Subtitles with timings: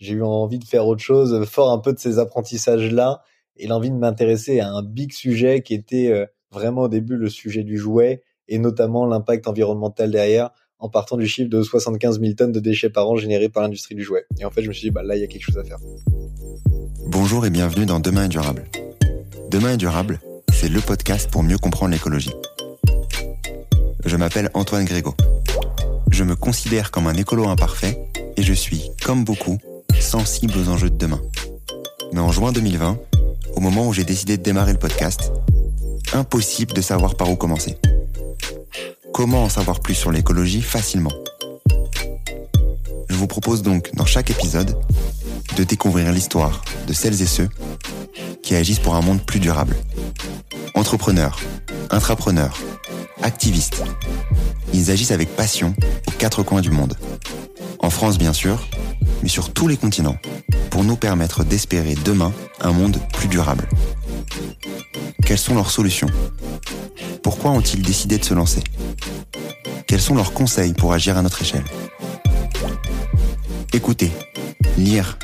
[0.00, 3.22] j'ai eu envie de faire autre chose, fort un peu de ces apprentissages-là,
[3.56, 7.62] et l'envie de m'intéresser à un big sujet qui était vraiment au début le sujet
[7.62, 12.52] du jouet, et notamment l'impact environnemental derrière, en partant du chiffre de 75 000 tonnes
[12.52, 14.24] de déchets par an générés par l'industrie du jouet.
[14.38, 15.64] Et en fait, je me suis dit, bah là, il y a quelque chose à
[15.64, 15.76] faire.
[17.06, 18.64] Bonjour et bienvenue dans Demain est durable.
[19.50, 20.20] Demain est durable,
[20.50, 22.32] c'est le podcast pour mieux comprendre l'écologie.
[24.06, 25.14] Je m'appelle Antoine Grégo.
[26.10, 27.98] Je me considère comme un écolo imparfait
[28.38, 29.58] et je suis, comme beaucoup,
[30.00, 31.20] sensible aux enjeux de demain.
[32.12, 32.98] Mais en juin 2020,
[33.54, 35.32] au moment où j'ai décidé de démarrer le podcast,
[36.12, 37.76] impossible de savoir par où commencer.
[39.12, 41.12] Comment en savoir plus sur l'écologie facilement?
[43.08, 44.76] Je vous propose donc dans chaque épisode
[45.56, 47.48] de découvrir l'histoire de celles et ceux
[48.42, 49.76] qui agissent pour un monde plus durable.
[50.74, 51.40] Entrepreneurs,
[51.90, 52.58] intrapreneurs,
[53.22, 53.82] activistes.
[54.72, 55.74] Ils agissent avec passion
[56.08, 56.96] aux quatre coins du monde.
[57.80, 58.66] En France bien sûr,
[59.22, 60.16] mais sur tous les continents,
[60.70, 63.68] pour nous permettre d'espérer demain un monde plus durable.
[65.26, 66.08] Quelles sont leurs solutions?
[67.22, 68.62] Pourquoi ont-ils décidé de se lancer?
[69.86, 71.64] Quels sont leurs conseils pour agir à notre échelle?
[73.72, 74.10] Écouter,
[74.78, 75.18] lire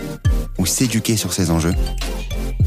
[0.59, 1.75] ou s'éduquer sur ces enjeux,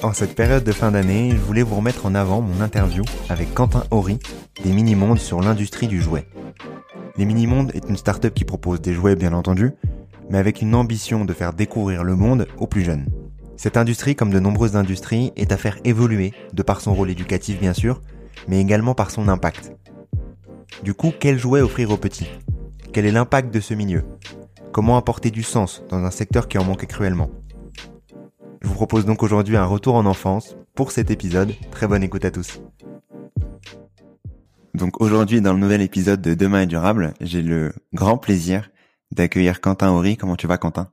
[0.00, 3.52] En cette période de fin d'année, je voulais vous remettre en avant mon interview avec
[3.52, 4.20] Quentin Horry
[4.62, 6.28] des Mini-Mondes sur l'industrie du jouet.
[7.16, 9.72] Les Mini-Mondes est une start-up qui propose des jouets bien entendu,
[10.30, 13.06] mais avec une ambition de faire découvrir le monde aux plus jeunes.
[13.56, 17.58] Cette industrie, comme de nombreuses industries, est à faire évoluer, de par son rôle éducatif
[17.58, 18.00] bien sûr,
[18.46, 19.72] mais également par son impact.
[20.84, 22.30] Du coup, quel jouet offrir aux petits?
[22.92, 24.04] Quel est l'impact de ce milieu?
[24.70, 27.30] Comment apporter du sens dans un secteur qui en manque cruellement?
[28.60, 31.54] Je vous propose donc aujourd'hui un retour en enfance pour cet épisode.
[31.70, 32.60] Très bonne écoute à tous.
[34.74, 38.70] Donc aujourd'hui, dans le nouvel épisode de Demain est durable, j'ai le grand plaisir
[39.12, 40.16] d'accueillir Quentin Horry.
[40.16, 40.90] Comment tu vas, Quentin?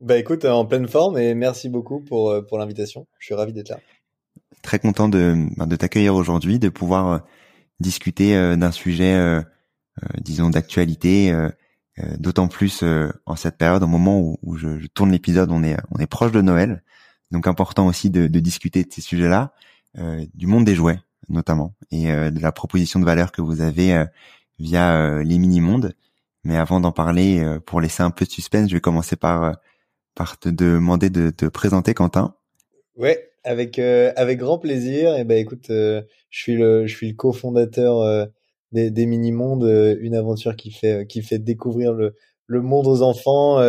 [0.00, 3.06] Bah écoute, en pleine forme et merci beaucoup pour, euh, pour l'invitation.
[3.18, 3.78] Je suis ravi d'être là.
[4.62, 7.18] Très content de, ben, de t'accueillir aujourd'hui, de pouvoir euh,
[7.80, 9.42] discuter euh, d'un sujet,
[10.20, 11.32] disons, d'actualité,
[12.18, 12.84] d'autant plus
[13.26, 16.06] en cette période, au moment où, où je, je, tourne l'épisode, on est, on est
[16.06, 16.82] proche de Noël.
[17.30, 19.52] Donc important aussi de, de discuter de ces sujets-là,
[20.34, 24.04] du monde des jouets notamment, et de la proposition de valeur que vous avez
[24.58, 25.94] via les mini-mondes.
[26.44, 29.56] Mais avant d'en parler, pour laisser un peu de suspense, je vais commencer par
[30.14, 32.34] par te demander de te présenter, Quentin.
[32.96, 35.16] Ouais, avec avec grand plaisir.
[35.16, 38.28] Et ben écoute, je suis le je suis le cofondateur
[38.74, 39.64] des, des mini mondes,
[40.00, 42.14] une aventure qui fait qui fait découvrir le
[42.46, 43.60] le monde aux enfants.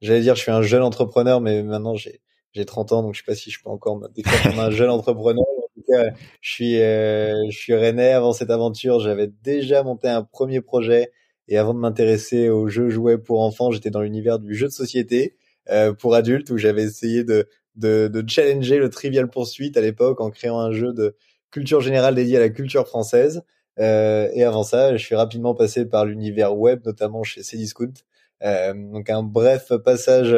[0.00, 2.20] J'allais dire, je suis un jeune entrepreneur, mais maintenant j'ai
[2.52, 4.70] j'ai 30 ans, donc je sais pas si je peux encore me décrire comme un
[4.70, 5.44] jeune entrepreneur.
[5.48, 6.10] En tout cas,
[6.40, 8.12] je suis je suis rennais.
[8.12, 11.10] Avant cette aventure, j'avais déjà monté un premier projet.
[11.48, 14.72] Et avant de m'intéresser aux jeux jouets pour enfants, j'étais dans l'univers du jeu de
[14.72, 15.34] société
[15.70, 20.20] euh, pour adultes où j'avais essayé de, de, de challenger le Trivial Poursuite à l'époque
[20.20, 21.16] en créant un jeu de
[21.50, 23.42] culture générale dédié à la culture française.
[23.78, 27.94] Euh, et avant ça, je suis rapidement passé par l'univers web, notamment chez Cdiscount.
[28.42, 30.32] Euh, donc un bref passage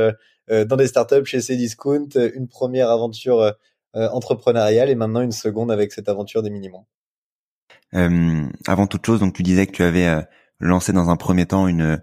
[0.50, 5.70] euh, dans des startups chez Cdiscount, une première aventure euh, entrepreneuriale et maintenant une seconde
[5.70, 6.84] avec cette aventure des minimums.
[7.94, 10.24] Euh, avant toute chose, donc tu disais que tu avais
[10.60, 12.00] lancé dans un premier temps une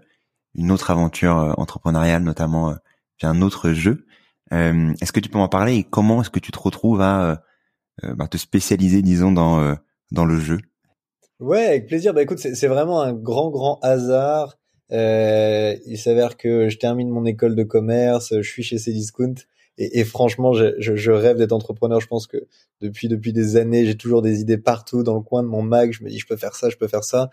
[0.54, 2.74] une autre aventure entrepreneuriale, notamment
[3.20, 4.06] via un autre jeu.
[4.52, 7.42] Euh, est-ce que tu peux m'en parler et comment est-ce que tu te retrouves à
[8.04, 9.74] euh, bah, te spécialiser, disons, dans euh,
[10.10, 10.58] dans le jeu?
[11.40, 12.14] Ouais, avec plaisir.
[12.14, 14.58] Bah écoute, c'est vraiment un grand grand hasard.
[14.90, 19.34] il s'avère que je termine mon école de commerce, je suis chez Cdiscount
[19.78, 22.00] et, et franchement, je, je, je rêve d'être entrepreneur.
[22.00, 22.38] Je pense que
[22.80, 25.92] depuis depuis des années, j'ai toujours des idées partout dans le coin de mon Mac.
[25.92, 27.30] Je me dis, je peux faire ça, je peux faire ça.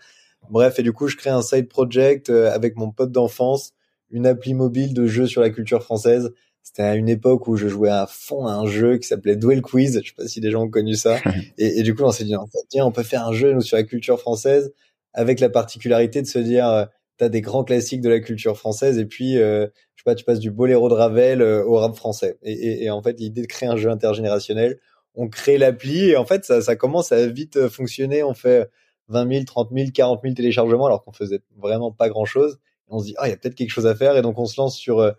[0.50, 3.72] Bref, et du coup, je crée un side project avec mon pote d'enfance,
[4.10, 6.32] une appli mobile de jeux sur la culture française.
[6.66, 9.62] C'était à une époque où je jouais à fond à un jeu qui s'appelait Duel
[9.62, 10.00] Quiz.
[10.02, 11.20] Je sais pas si des gens ont connu ça.
[11.58, 13.52] et, et, du coup, on s'est dit, en fait, tiens, on peut faire un jeu
[13.52, 14.74] nous, sur la culture française
[15.14, 16.84] avec la particularité de se dire, euh,
[17.18, 20.24] t'as des grands classiques de la culture française et puis, euh, je sais pas, tu
[20.24, 22.36] passes du boléro de Ravel euh, au rap français.
[22.42, 24.80] Et, et, et en fait, l'idée de créer un jeu intergénérationnel,
[25.14, 28.24] on crée l'appli et en fait, ça, ça commence à vite fonctionner.
[28.24, 28.68] On fait
[29.06, 32.58] 20 000, 30 000, 40 000 téléchargements alors qu'on faisait vraiment pas grand chose.
[32.88, 34.46] on se dit, ah, il y a peut-être quelque chose à faire et donc on
[34.46, 35.14] se lance sur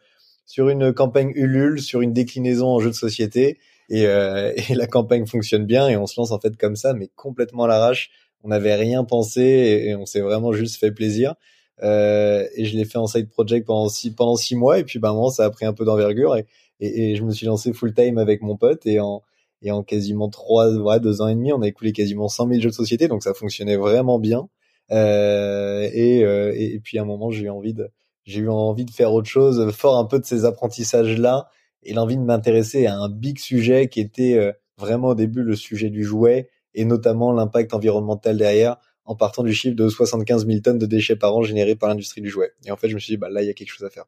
[0.48, 3.60] sur une campagne Ulule, sur une déclinaison en jeu de société.
[3.90, 4.04] et,
[4.70, 7.66] et la campagne fonctionne bien et on se lance en fait comme ça, mais complètement
[7.66, 8.10] à l'arrache.
[8.44, 11.36] On n'avait rien pensé et, on s'est vraiment juste fait plaisir.
[11.82, 15.30] et je l'ai fait en side project pendant six pendant six mois et puis ben
[15.30, 16.46] ça a pris un peu d'envergure et,
[16.80, 19.22] et, je me suis lancé full time avec mon pote et en
[19.62, 22.62] et en quasiment trois, ouais, deux ans et demi, on a écoulé quasiment 100 000
[22.62, 24.50] jeux de société, donc ça fonctionnait vraiment bien.
[24.92, 27.90] Euh, et, euh, et, puis à un moment, j'ai eu envie de,
[28.28, 31.50] j'ai eu envie de faire autre chose, fort un peu de ces apprentissages-là,
[31.84, 35.56] et l'envie de m'intéresser à un big sujet qui était euh, vraiment au début le
[35.56, 38.76] sujet du jouet, et notamment l'impact environnemental derrière,
[39.06, 42.20] en partant du chiffre de 75 000 tonnes de déchets par an générés par l'industrie
[42.20, 42.52] du jouet.
[42.66, 43.90] Et en fait, je me suis dit, bah là, il y a quelque chose à
[43.90, 44.04] faire.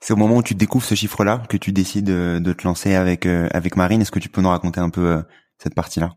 [0.00, 3.26] C'est au moment où tu découvres ce chiffre-là que tu décides de, te lancer avec
[3.26, 4.00] euh, avec Marine.
[4.00, 5.22] Est-ce que tu peux nous raconter un peu euh,
[5.58, 6.12] cette partie-là?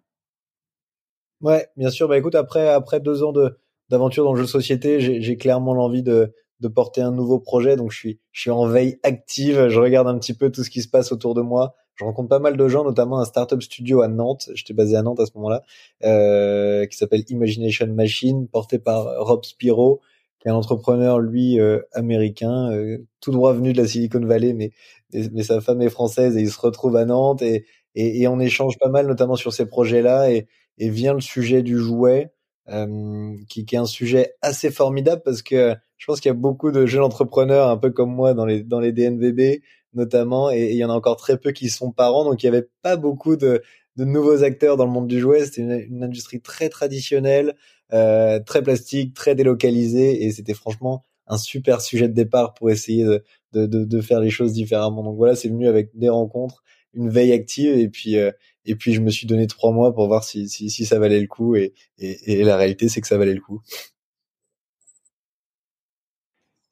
[1.41, 2.07] Ouais, bien sûr.
[2.07, 3.57] Bah écoute, après après deux ans de
[3.89, 7.75] d'aventure dans le jeu de société, j'ai clairement l'envie de de porter un nouveau projet.
[7.75, 9.67] Donc je suis je suis en veille active.
[9.67, 11.75] Je regarde un petit peu tout ce qui se passe autour de moi.
[11.95, 14.49] Je rencontre pas mal de gens, notamment un startup studio à Nantes.
[14.55, 15.63] J'étais basé à Nantes à ce moment-là,
[16.03, 20.01] euh, qui s'appelle Imagination Machine, porté par Rob Spiro,
[20.39, 24.53] qui est un entrepreneur lui euh, américain, euh, tout droit venu de la Silicon Valley,
[24.53, 24.71] mais,
[25.13, 28.39] mais, sa femme est française et il se retrouve à Nantes et, et, et on
[28.39, 30.47] échange pas mal, notamment sur ces projets-là et,
[30.79, 32.31] et vient le sujet du jouet,
[32.69, 36.33] euh, qui, qui, est un sujet assez formidable parce que je pense qu'il y a
[36.33, 39.61] beaucoup de jeunes entrepreneurs, un peu comme moi dans les dans les DNVB
[39.93, 42.49] notamment, et, il y en a encore très peu qui sont parents, donc il y
[42.49, 43.61] avait pas beaucoup de,
[43.97, 45.45] de nouveaux acteurs dans le monde du jouet.
[45.45, 47.55] C'était une, une industrie très traditionnelle
[47.93, 53.03] euh, très plastique, très délocalisé, et c'était franchement un super sujet de départ pour essayer
[53.03, 55.03] de, de, de, faire les choses différemment.
[55.03, 56.63] Donc voilà, c'est venu avec des rencontres,
[56.93, 58.31] une veille active, et puis euh,
[58.65, 61.19] et puis je me suis donné trois mois pour voir si, si, si ça valait
[61.19, 63.61] le coup, et, et la réalité c'est que ça valait le coup.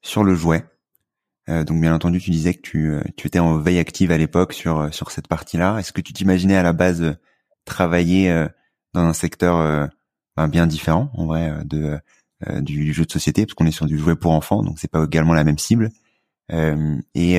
[0.02, 0.64] Sur le jouet,
[1.48, 4.18] euh, donc bien entendu, tu disais que tu, euh, tu étais en veille active à
[4.18, 5.78] l'époque sur sur cette partie-là.
[5.78, 7.16] Est-ce que tu t'imaginais à la base
[7.64, 8.46] travailler
[8.94, 9.90] dans un secteur
[10.48, 11.98] bien différent en vrai euh, de
[12.48, 13.44] euh, du jeu de société?
[13.44, 15.90] Parce qu'on est sur du jouet pour enfants donc c'est pas également la même cible.
[16.52, 17.38] Euh, et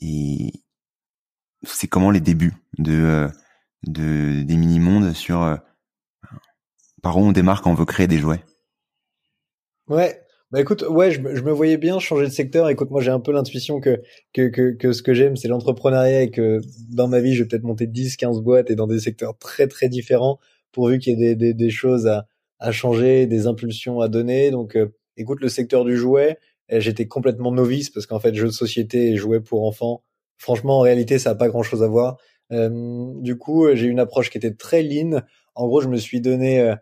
[0.00, 0.52] et
[1.62, 3.28] c'est comment les débuts de
[3.86, 5.58] de des mini mondes sur
[7.02, 8.44] par où on démarre quand on veut créer des jouets?
[9.88, 10.23] Ouais
[10.54, 12.68] bah écoute, ouais, je, je, me voyais bien changer de secteur.
[12.68, 14.00] Écoute, moi j'ai un peu l'intuition que,
[14.32, 16.60] que, que, que ce que j'aime, c'est l'entrepreneuriat et que
[16.90, 19.66] dans ma vie, je vais peut-être monter 10, 15 boîtes et dans des secteurs très
[19.66, 20.38] très différents
[20.70, 22.28] pourvu qu'il y ait des, des, des, choses à,
[22.60, 24.52] à changer, des impulsions à donner.
[24.52, 28.46] Donc, euh, écoute, le secteur du jouet, eh, j'étais complètement novice parce qu'en fait, jeux
[28.46, 30.04] de société et jouets pour enfants,
[30.36, 32.18] franchement, en réalité, ça n'a pas grand-chose à voir.
[32.52, 35.20] Euh, du coup, j'ai une approche qui était très lean.
[35.56, 36.76] En gros, je me suis donné euh,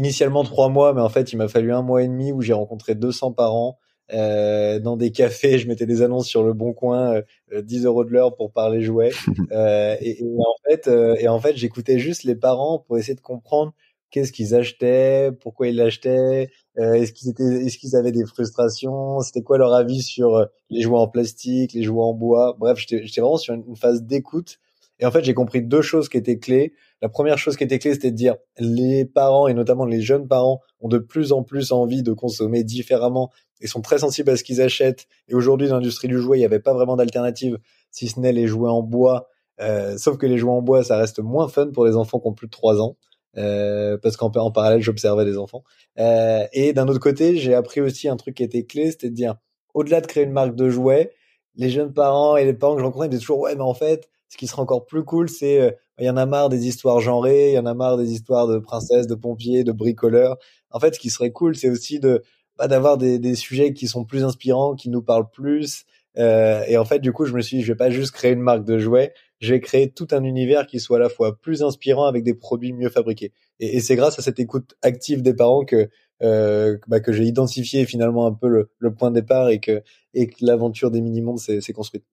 [0.00, 2.54] initialement trois mois, mais en fait, il m'a fallu un mois et demi où j'ai
[2.54, 3.78] rencontré 200 parents.
[4.12, 7.20] Euh, dans des cafés, je mettais des annonces sur le bon coin,
[7.54, 9.12] 10 euros de l'heure pour parler jouets.
[9.52, 10.88] Euh, et, et, en fait,
[11.18, 13.72] et en fait, j'écoutais juste les parents pour essayer de comprendre
[14.10, 19.20] qu'est-ce qu'ils achetaient, pourquoi ils l'achetaient, euh, est-ce qu'ils étaient, est-ce qu'ils avaient des frustrations,
[19.20, 22.56] c'était quoi leur avis sur les jouets en plastique, les jouets en bois.
[22.58, 24.58] Bref, j'étais, j'étais vraiment sur une phase d'écoute.
[25.00, 26.74] Et en fait, j'ai compris deux choses qui étaient clés.
[27.02, 30.28] La première chose qui était clé, c'était de dire les parents et notamment les jeunes
[30.28, 33.30] parents ont de plus en plus envie de consommer différemment
[33.60, 35.06] et sont très sensibles à ce qu'ils achètent.
[35.28, 37.58] Et aujourd'hui, dans l'industrie du jouet, il n'y avait pas vraiment d'alternative,
[37.90, 39.28] si ce n'est les jouets en bois.
[39.60, 42.28] Euh, sauf que les jouets en bois, ça reste moins fun pour les enfants qui
[42.28, 42.96] ont plus de 3 ans.
[43.36, 45.62] Euh, parce qu'en en parallèle, j'observais des enfants.
[45.98, 49.14] Euh, et d'un autre côté, j'ai appris aussi un truc qui était clé, c'était de
[49.14, 49.36] dire,
[49.72, 51.12] au-delà de créer une marque de jouets,
[51.56, 53.74] les jeunes parents et les parents que je rencontrais, ils disaient toujours, ouais, mais en
[53.74, 56.66] fait, ce qui serait encore plus cool, c'est, euh, il y en a marre des
[56.66, 60.38] histoires genrées, il y en a marre des histoires de princesses, de pompiers, de bricoleurs.
[60.70, 62.22] En fait, ce qui serait cool, c'est aussi de,
[62.56, 65.84] bah, d'avoir des, des, sujets qui sont plus inspirants, qui nous parlent plus.
[66.18, 68.32] Euh, et en fait, du coup, je me suis dit, je vais pas juste créer
[68.32, 71.36] une marque de jouets, je vais créer tout un univers qui soit à la fois
[71.40, 73.32] plus inspirant avec des produits mieux fabriqués.
[73.58, 75.88] Et c'est grâce à cette écoute active des parents que
[76.22, 79.82] euh, bah, que j'ai identifié finalement un peu le, le, point de départ et que
[80.14, 82.04] et que l'aventure des mini mondes s'est construite.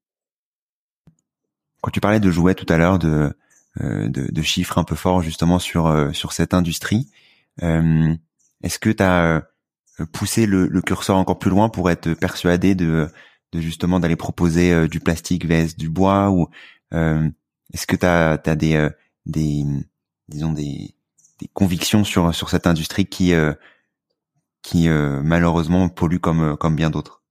[1.81, 3.31] Quand tu parlais de jouets tout à l'heure, de,
[3.81, 7.07] euh, de, de chiffres un peu forts justement sur euh, sur cette industrie,
[7.63, 8.13] euh,
[8.63, 9.47] est-ce que tu as
[9.99, 13.07] euh, poussé le, le, curseur encore plus loin pour être persuadé de,
[13.51, 16.47] de justement d'aller proposer euh, du plastique vs du bois ou
[16.93, 17.27] euh,
[17.73, 18.89] est-ce que tu as, des,
[19.25, 19.63] des
[20.29, 20.95] disons des,
[21.39, 23.33] des, convictions sur sur cette industrie qui
[24.67, 27.23] qui malheureusement pollue comme comme bien d'autres.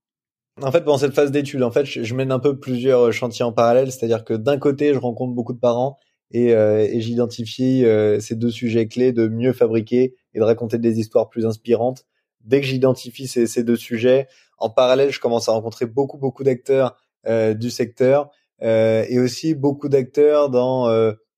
[0.63, 3.53] En fait, pendant cette phase d'étude, en fait, je, mène un peu plusieurs chantiers en
[3.53, 5.99] parallèle, c'est-à-dire que d'un côté, je rencontre beaucoup de parents
[6.31, 6.55] et,
[6.99, 7.85] j'identifie
[8.21, 12.07] ces deux sujets clés de mieux fabriquer et de raconter des histoires plus inspirantes.
[12.43, 16.97] Dès que j'identifie ces, deux sujets, en parallèle, je commence à rencontrer beaucoup, beaucoup d'acteurs
[17.27, 18.31] euh, du secteur
[18.63, 20.89] et aussi beaucoup d'acteurs dans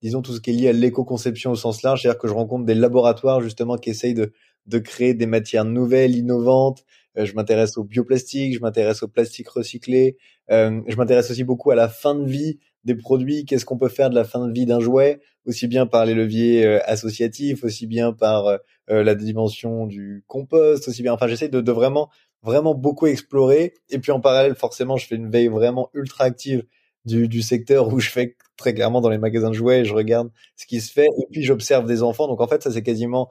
[0.03, 2.65] disons tout ce qui est lié à l'éco-conception au sens large, c'est-à-dire que je rencontre
[2.65, 4.33] des laboratoires justement qui essayent de,
[4.69, 6.85] de créer des matières nouvelles, innovantes.
[7.17, 10.17] Euh, je m'intéresse au bioplastique, je m'intéresse au plastique recyclé,
[10.51, 13.89] euh, je m'intéresse aussi beaucoup à la fin de vie des produits, qu'est-ce qu'on peut
[13.89, 17.65] faire de la fin de vie d'un jouet, aussi bien par les leviers euh, associatifs,
[17.65, 18.59] aussi bien par
[18.91, 21.13] la dimension du compost, aussi bien.
[21.13, 22.09] Enfin, j'essaie de, vraiment
[22.43, 23.75] vraiment beaucoup explorer.
[23.91, 26.65] Et puis en parallèle, forcément, je fais une veille vraiment ultra active
[27.05, 30.31] du, du secteur où je fais très clairement dans les magasins de jouets, je regarde
[30.57, 32.27] ce qui se fait et puis j'observe des enfants.
[32.27, 33.31] Donc en fait, ça c'est quasiment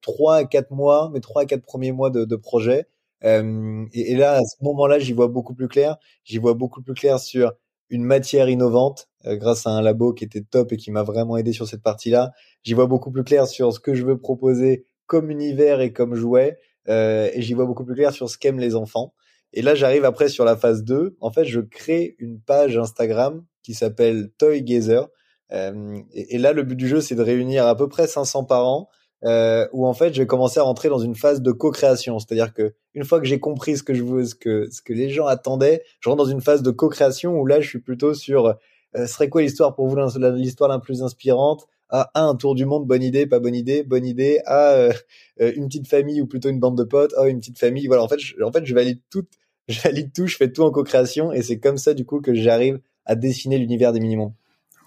[0.00, 2.86] trois à quatre mois, mes trois à quatre premiers mois de, de projet.
[3.24, 5.96] Euh, et, et, là, à ce moment-là, j'y vois beaucoup plus clair.
[6.24, 7.52] J'y vois beaucoup plus clair sur
[7.90, 11.36] une matière innovante euh, grâce à un labo qui était top et qui m'a vraiment
[11.36, 12.32] aidé sur cette partie-là.
[12.62, 16.14] J'y vois beaucoup plus clair sur ce que je veux proposer comme univers et comme
[16.14, 16.58] jouet.
[16.88, 19.14] Euh, et j'y vois beaucoup plus clair sur ce qu'aiment les enfants.
[19.52, 21.16] Et là, j'arrive après sur la phase 2.
[21.20, 25.08] En fait, je crée une page Instagram qui s'appelle Toy Gazer.
[25.52, 28.88] Euh, et, là, le but du jeu, c'est de réunir à peu près 500 parents,
[29.24, 32.18] euh, où en fait, je commencer à rentrer dans une phase de co-création.
[32.18, 34.92] C'est-à-dire que une fois que j'ai compris ce que je veux, ce que ce que
[34.92, 38.14] les gens attendaient, je rentre dans une phase de co-création où là, je suis plutôt
[38.14, 38.54] sur
[38.96, 39.96] euh, serait quoi l'histoire pour vous,
[40.36, 41.66] l'histoire la plus inspirante?
[41.90, 44.40] Ah, un tour du monde, bonne idée, pas bonne idée, bonne idée.
[44.46, 44.92] Ah, euh,
[45.38, 47.14] une petite famille ou plutôt une bande de potes.
[47.16, 47.86] Ah, une petite famille.
[47.86, 49.26] Voilà, en fait, je, en fait, je valide tout,
[49.68, 52.34] je valide tout, je fais tout en co-création et c'est comme ça du coup que
[52.34, 54.18] j'arrive à dessiner l'univers des mini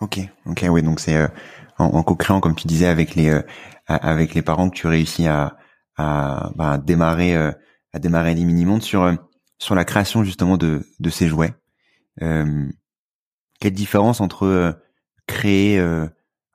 [0.01, 1.27] Ok, ok, oui, donc c'est euh,
[1.79, 3.41] en, co-créant comme tu disais avec les euh,
[3.87, 5.57] avec les parents que tu réussis à
[5.97, 7.51] à bah, démarrer euh,
[7.93, 9.11] à démarrer les mini sur
[9.59, 11.53] sur la création justement de de ces jouets.
[12.19, 14.79] quelle différence entre
[15.25, 15.81] créer,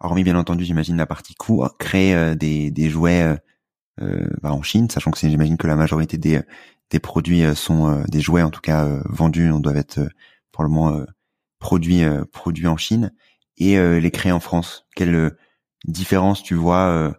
[0.01, 3.37] hormis bien entendu, j'imagine la partie coût, créer des des jouets
[3.99, 6.41] bah, en Chine, sachant que j'imagine que la majorité des
[6.91, 10.01] des produits sont des jouets en tout cas vendus, on être
[10.53, 11.05] pour le moment
[11.59, 13.13] produits produits en Chine
[13.59, 15.31] et euh, les créer en France Quelle euh,
[15.85, 17.13] différence tu vois euh,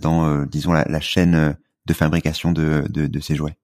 [0.00, 1.56] dans, disons, la, chaîne
[1.86, 3.56] de fabrication de, de, ces jouets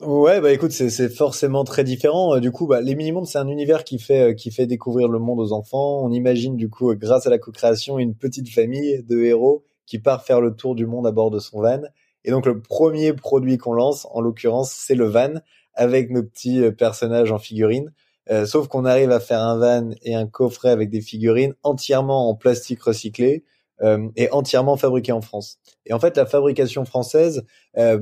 [0.00, 2.38] Ouais, bah écoute, c'est forcément très différent.
[2.40, 5.40] Du coup, bah, les mini-mondes, c'est un univers qui fait qui fait découvrir le monde
[5.40, 6.04] aux enfants.
[6.04, 10.24] On imagine du coup, grâce à la co-création, une petite famille de héros qui part
[10.24, 11.82] faire le tour du monde à bord de son van.
[12.24, 15.34] Et donc le premier produit qu'on lance, en l'occurrence, c'est le van
[15.74, 17.92] avec nos petits personnages en figurine.
[18.30, 22.30] Euh, sauf qu'on arrive à faire un van et un coffret avec des figurines entièrement
[22.30, 23.44] en plastique recyclé
[23.82, 25.58] euh, et entièrement fabriqué en France.
[25.86, 27.44] Et en fait, la fabrication française,
[27.76, 28.00] euh,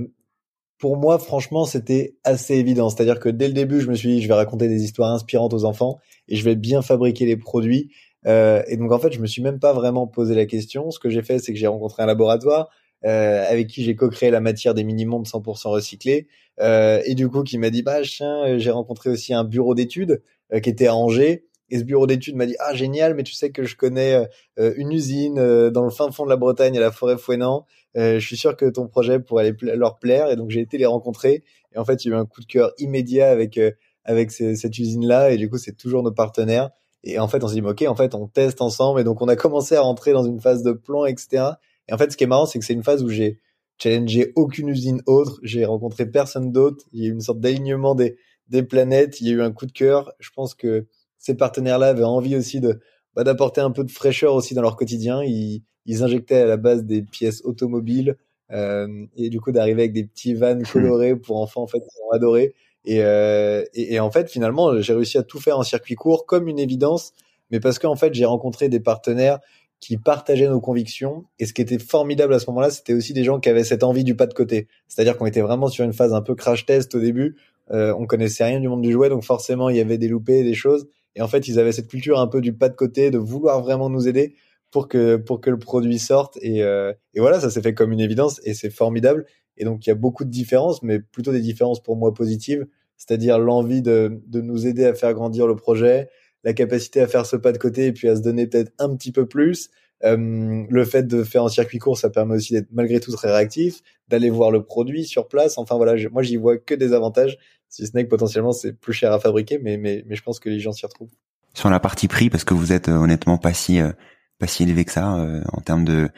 [0.78, 2.90] pour moi, franchement, c'était assez évident.
[2.90, 5.54] C'est-à-dire que dès le début, je me suis dit, je vais raconter des histoires inspirantes
[5.54, 5.98] aux enfants
[6.28, 7.90] et je vais bien fabriquer les produits.
[8.26, 10.90] et donc, en fait, je me suis même pas vraiment posé la question.
[10.90, 12.68] Ce que j'ai fait, c'est que j'ai rencontré un laboratoire
[13.04, 16.28] euh, avec qui j'ai co-créé la matière des mini-mondes 100% recyclés.
[16.60, 19.74] Euh, et du coup, qui m'a dit, bah, tiens, euh, j'ai rencontré aussi un bureau
[19.74, 21.44] d'études euh, qui était à Angers.
[21.72, 24.92] Et ce bureau d'études m'a dit, ah, génial, mais tu sais que je connais une
[24.92, 27.64] usine dans le fin fond de la Bretagne, à la forêt Fouenant.
[27.94, 30.30] je suis sûr que ton projet pourrait leur plaire.
[30.30, 31.42] Et donc, j'ai été les rencontrer.
[31.74, 33.58] Et en fait, il y a eu un coup de cœur immédiat avec,
[34.04, 35.32] avec cette usine-là.
[35.32, 36.68] Et du coup, c'est toujours nos partenaires.
[37.04, 39.00] Et en fait, on s'est dit, ok, en fait, on teste ensemble.
[39.00, 41.52] Et donc, on a commencé à rentrer dans une phase de plan, etc.
[41.88, 43.40] Et en fait, ce qui est marrant, c'est que c'est une phase où j'ai
[43.82, 47.94] challengé aucune usine autre, j'ai rencontré personne d'autre, il y a eu une sorte d'alignement
[47.94, 48.16] des,
[48.48, 50.12] des planètes, il y a eu un coup de cœur.
[50.20, 50.86] Je pense que
[51.22, 52.80] ces partenaires-là avaient envie aussi de
[53.14, 55.22] bah, d'apporter un peu de fraîcheur aussi dans leur quotidien.
[55.22, 58.16] Ils, ils injectaient à la base des pièces automobiles
[58.50, 60.72] euh, et du coup d'arriver avec des petits vannes hmm.
[60.72, 62.54] colorés pour enfants en fait qui ont adoré.
[62.84, 66.26] Et, euh, et, et, en fait finalement j'ai réussi à tout faire en circuit court
[66.26, 67.12] comme une évidence,
[67.52, 69.38] mais parce qu'en fait j'ai rencontré des partenaires
[69.78, 71.24] qui partageaient nos convictions.
[71.38, 73.82] Et ce qui était formidable à ce moment-là, c'était aussi des gens qui avaient cette
[73.82, 74.68] envie du pas de côté.
[74.88, 77.36] C'est-à-dire qu'on était vraiment sur une phase un peu crash test au début.
[77.72, 80.44] Euh, on connaissait rien du monde du jouet, donc forcément il y avait des loupés,
[80.44, 80.88] des choses.
[81.16, 83.60] Et en fait, ils avaient cette culture un peu du pas de côté, de vouloir
[83.62, 84.34] vraiment nous aider
[84.70, 86.38] pour que pour que le produit sorte.
[86.40, 89.26] Et, euh, et voilà, ça s'est fait comme une évidence et c'est formidable.
[89.56, 92.66] Et donc il y a beaucoup de différences, mais plutôt des différences pour moi positives,
[92.96, 96.08] c'est-à-dire l'envie de, de nous aider à faire grandir le projet,
[96.42, 98.96] la capacité à faire ce pas de côté et puis à se donner peut-être un
[98.96, 99.70] petit peu plus.
[100.04, 103.30] Euh, le fait de faire un circuit court, ça permet aussi d'être malgré tout très
[103.30, 105.58] réactif, d'aller voir le produit sur place.
[105.58, 107.38] Enfin voilà, moi j'y vois que des avantages,
[107.72, 110.38] si ce n'est que potentiellement c'est plus cher à fabriquer, mais, mais, mais je pense
[110.38, 111.10] que les gens s'y retrouvent.
[111.54, 113.92] Sur la partie prix, parce que vous êtes euh, honnêtement pas si euh,
[114.38, 116.08] pas si élevé que ça euh, en termes de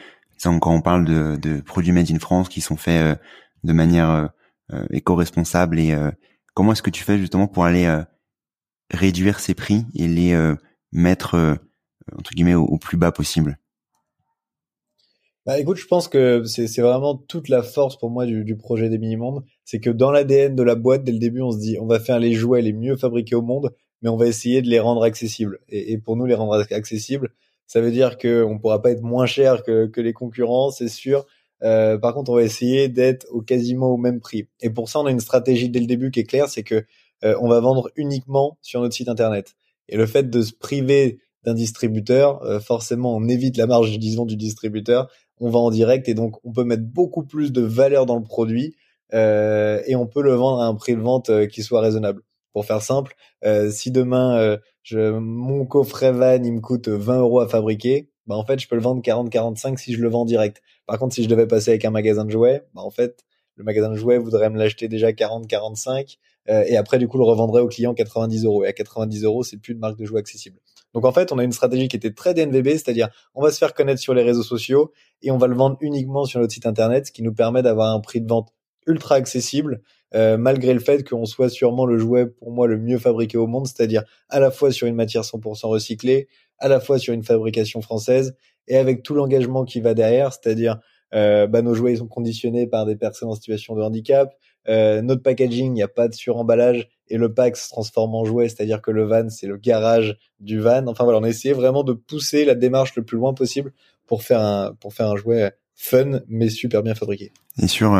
[0.43, 3.17] quand on parle de, de, produits made in France qui sont faits
[3.63, 4.29] de manière
[4.91, 5.95] éco-responsable et
[6.53, 7.87] comment est-ce que tu fais justement pour aller
[8.91, 10.55] réduire ces prix et les euh,
[10.91, 11.55] mettre euh,
[12.17, 13.57] entre guillemets au, plus bas possible?
[15.45, 18.89] Bah écoute, je pense que c'est vraiment toute la force pour moi du, du projet
[18.89, 19.43] des mini-mondes.
[19.63, 21.99] C'est que dans l'ADN de la boîte, dès le début, on se dit on va
[21.99, 23.71] faire les jouets les mieux fabriqués au monde,
[24.01, 25.59] mais on va essayer de les rendre accessibles.
[25.69, 27.29] Et, pour nous, les rendre accessibles,
[27.67, 31.25] ça veut dire qu'on pourra pas être moins cher que, que les concurrents, c'est sûr.
[31.63, 34.47] Euh, par contre, on va essayer d'être au quasiment au même prix.
[34.61, 36.85] Et pour ça, on a une stratégie dès le début qui est claire, c'est que
[37.23, 39.55] euh, on va vendre uniquement sur notre site internet.
[39.89, 44.25] Et le fait de se priver d'un distributeur, euh, forcément, on évite la marge, disons,
[44.25, 45.09] du distributeur.
[45.39, 48.23] On va en direct et donc on peut mettre beaucoup plus de valeur dans le
[48.23, 48.75] produit
[49.13, 52.21] euh, et on peut le vendre à un prix de vente euh, qui soit raisonnable.
[52.53, 57.41] Pour faire simple, euh, si demain je, mon coffret van il me coûte 20 euros
[57.41, 60.25] à fabriquer, bah en fait je peux le vendre 40-45 si je le vends en
[60.25, 60.61] direct.
[60.85, 63.25] Par contre, si je devais passer avec un magasin de jouets, bah en fait
[63.55, 67.61] le magasin de jouets voudrait me l'acheter déjà 40-45 et après du coup le revendrait
[67.61, 68.63] au client 90 euros.
[68.63, 70.59] Et à 90 euros, c'est plus une marque de jouets accessible.
[70.95, 73.57] Donc en fait, on a une stratégie qui était très DNVB, c'est-à-dire on va se
[73.57, 76.65] faire connaître sur les réseaux sociaux et on va le vendre uniquement sur notre site
[76.65, 78.53] internet, ce qui nous permet d'avoir un prix de vente
[78.87, 79.81] ultra accessible,
[80.13, 83.45] euh, malgré le fait qu'on soit sûrement le jouet pour moi le mieux fabriqué au
[83.45, 87.23] monde, c'est-à-dire à la fois sur une matière 100% recyclée, à la fois sur une
[87.23, 88.37] fabrication française
[88.69, 90.79] et avec tout l'engagement qui va derrière, c'est-à-dire
[91.13, 94.33] euh, bah, nos jouets sont conditionnés par des personnes en situation de handicap,
[94.69, 98.25] euh, notre packaging, il n'y a pas de suremballage et le pack se transforme en
[98.25, 100.85] jouet, c'est-à-dire que le van c'est le garage du van.
[100.87, 103.73] Enfin voilà, on a essayé vraiment de pousser la démarche le plus loin possible
[104.07, 107.31] pour faire un pour faire un jouet fun mais super bien fabriqué.
[107.61, 107.95] Et sur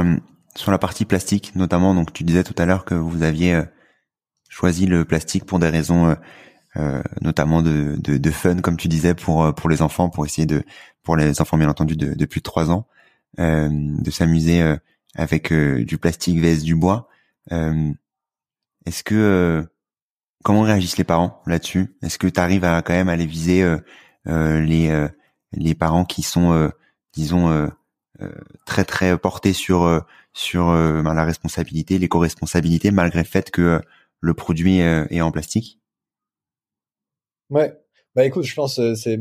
[0.55, 3.63] sur la partie plastique notamment, donc tu disais tout à l'heure que vous aviez euh,
[4.50, 6.15] choisi le plastique pour des raisons euh,
[6.77, 10.45] euh, notamment de, de, de, fun, comme tu disais, pour pour les enfants, pour essayer
[10.45, 10.63] de
[11.03, 12.88] pour les enfants bien entendu de, de plus de trois ans,
[13.38, 14.75] de s'amuser
[15.15, 17.07] avec du plastique vs du bois.
[18.86, 19.65] Est-ce que
[20.44, 21.96] comment réagissent les parents là-dessus?
[22.01, 23.63] Est-ce que tu arrives à quand même à viser
[24.25, 25.08] les
[25.51, 26.72] les parents qui sont
[27.13, 27.70] disons
[28.65, 30.04] très très portés sur
[30.36, 33.80] sur euh, ben, la responsabilité, l'éco-responsabilité, malgré le fait que euh,
[34.20, 35.80] le produit est en plastique?
[37.50, 37.74] Ouais,
[38.15, 39.20] bah écoute, je pense euh, c'est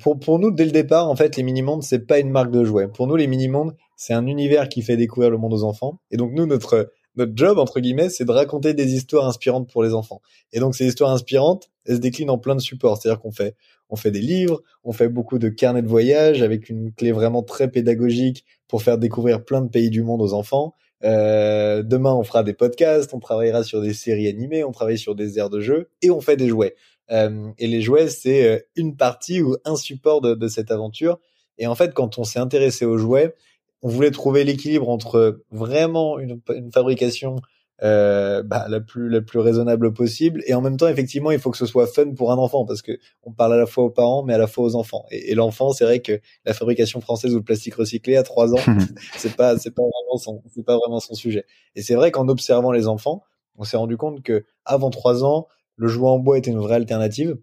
[0.00, 2.64] pour pour nous dès le départ en fait les mini-mondes c'est pas une marque de
[2.64, 2.88] jouets.
[2.88, 6.00] Pour nous les mini-mondes c'est un univers qui fait découvrir le monde aux enfants.
[6.10, 9.82] Et donc nous notre notre job entre guillemets c'est de raconter des histoires inspirantes pour
[9.82, 10.20] les enfants.
[10.52, 13.56] Et donc ces histoires inspirantes elles se déclinent en plein de supports, c'est-à-dire qu'on fait
[13.90, 17.42] on fait des livres, on fait beaucoup de carnets de voyage avec une clé vraiment
[17.42, 20.74] très pédagogique pour faire découvrir plein de pays du monde aux enfants.
[21.04, 25.14] Euh, demain, on fera des podcasts, on travaillera sur des séries animées, on travaille sur
[25.14, 26.74] des aires de jeu et on fait des jouets.
[27.10, 31.18] Euh, et les jouets, c'est euh, une partie ou un support de, de cette aventure.
[31.58, 33.34] Et en fait, quand on s'est intéressé aux jouets,
[33.84, 37.36] on voulait trouver l'équilibre entre vraiment une, une fabrication
[37.82, 41.50] euh, bah, la plus la plus raisonnable possible et en même temps effectivement il faut
[41.50, 42.92] que ce soit fun pour un enfant parce que
[43.24, 45.04] on parle à la fois aux parents mais à la fois aux enfants.
[45.10, 48.58] Et, l'enfant c'est vrai que la fabrication française ou le plastique recyclé à trois ans
[49.16, 51.44] c'est pas c'est pas vraiment son c'est pas vraiment son sujet.
[51.74, 53.22] Et c'est vrai qu'en observant les enfants
[53.56, 56.76] on s'est rendu compte que avant trois ans le jouet en bois était une vraie
[56.76, 57.36] alternative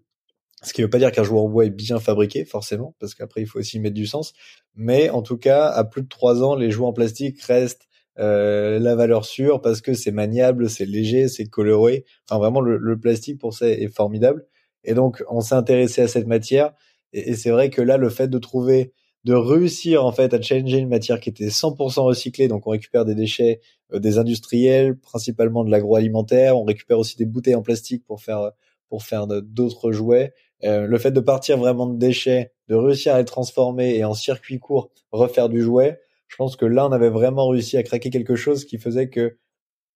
[0.62, 3.40] ce qui veut pas dire qu'un jouet en bois est bien fabriqué, forcément, parce qu'après,
[3.42, 4.32] il faut aussi mettre du sens.
[4.74, 8.78] Mais en tout cas, à plus de trois ans, les jouets en plastique restent euh,
[8.78, 12.04] la valeur sûre parce que c'est maniable, c'est léger, c'est coloré.
[12.28, 14.46] Enfin vraiment le, plastique pour ça est formidable.
[14.84, 16.72] Et donc on s'est intéressé à cette matière
[17.12, 18.92] et, c'est vrai que là le fait de trouver
[19.24, 23.04] de réussir en fait à changer une matière qui était 100% recyclée, donc on récupère
[23.04, 23.60] des déchets
[23.94, 28.52] euh, des industriels, principalement de l'agroalimentaire, on récupère aussi des bouteilles en plastique pour faire
[28.88, 30.34] pour faire d'autres jouets.
[30.64, 34.14] Euh, le fait de partir vraiment de déchets, de réussir à les transformer et en
[34.14, 38.10] circuit court refaire du jouet, je pense que là, on avait vraiment réussi à craquer
[38.10, 39.36] quelque chose qui faisait que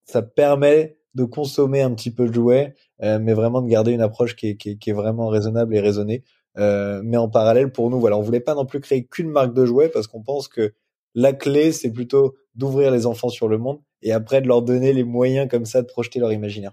[0.04, 4.02] ça permet de consommer un petit peu de jouet, euh, mais vraiment de garder une
[4.02, 6.24] approche qui est, qui est, vraiment raisonnable et raisonnée.
[6.58, 9.54] Euh, mais en parallèle, pour nous, voilà, on voulait pas non plus créer qu'une marque
[9.54, 10.74] de jouets parce qu'on pense que
[11.14, 14.92] la clé, c'est plutôt d'ouvrir les enfants sur le monde et après de leur donner
[14.92, 16.72] les moyens comme ça de projeter leur imaginaire.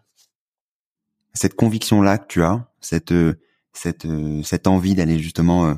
[1.33, 3.13] Cette conviction-là que tu as, cette
[3.73, 4.07] cette
[4.43, 5.75] cette envie d'aller justement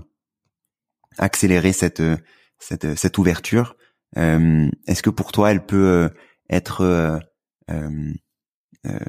[1.18, 2.02] accélérer cette
[2.60, 3.76] cette, cette ouverture.
[4.18, 6.10] Euh, est-ce que pour toi, elle peut euh,
[6.50, 7.20] être
[7.70, 8.14] euh,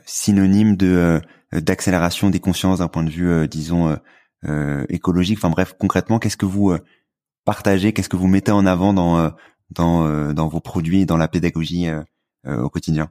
[0.04, 1.20] synonyme de
[1.52, 3.96] d'accélération des consciences d'un point de vue, disons,
[4.88, 5.38] écologique?
[5.38, 6.76] Enfin bref, concrètement, qu'est-ce que vous
[7.44, 9.32] partagez, qu'est-ce que vous mettez en avant dans
[9.70, 11.88] dans dans vos produits et dans la pédagogie
[12.46, 13.10] au quotidien?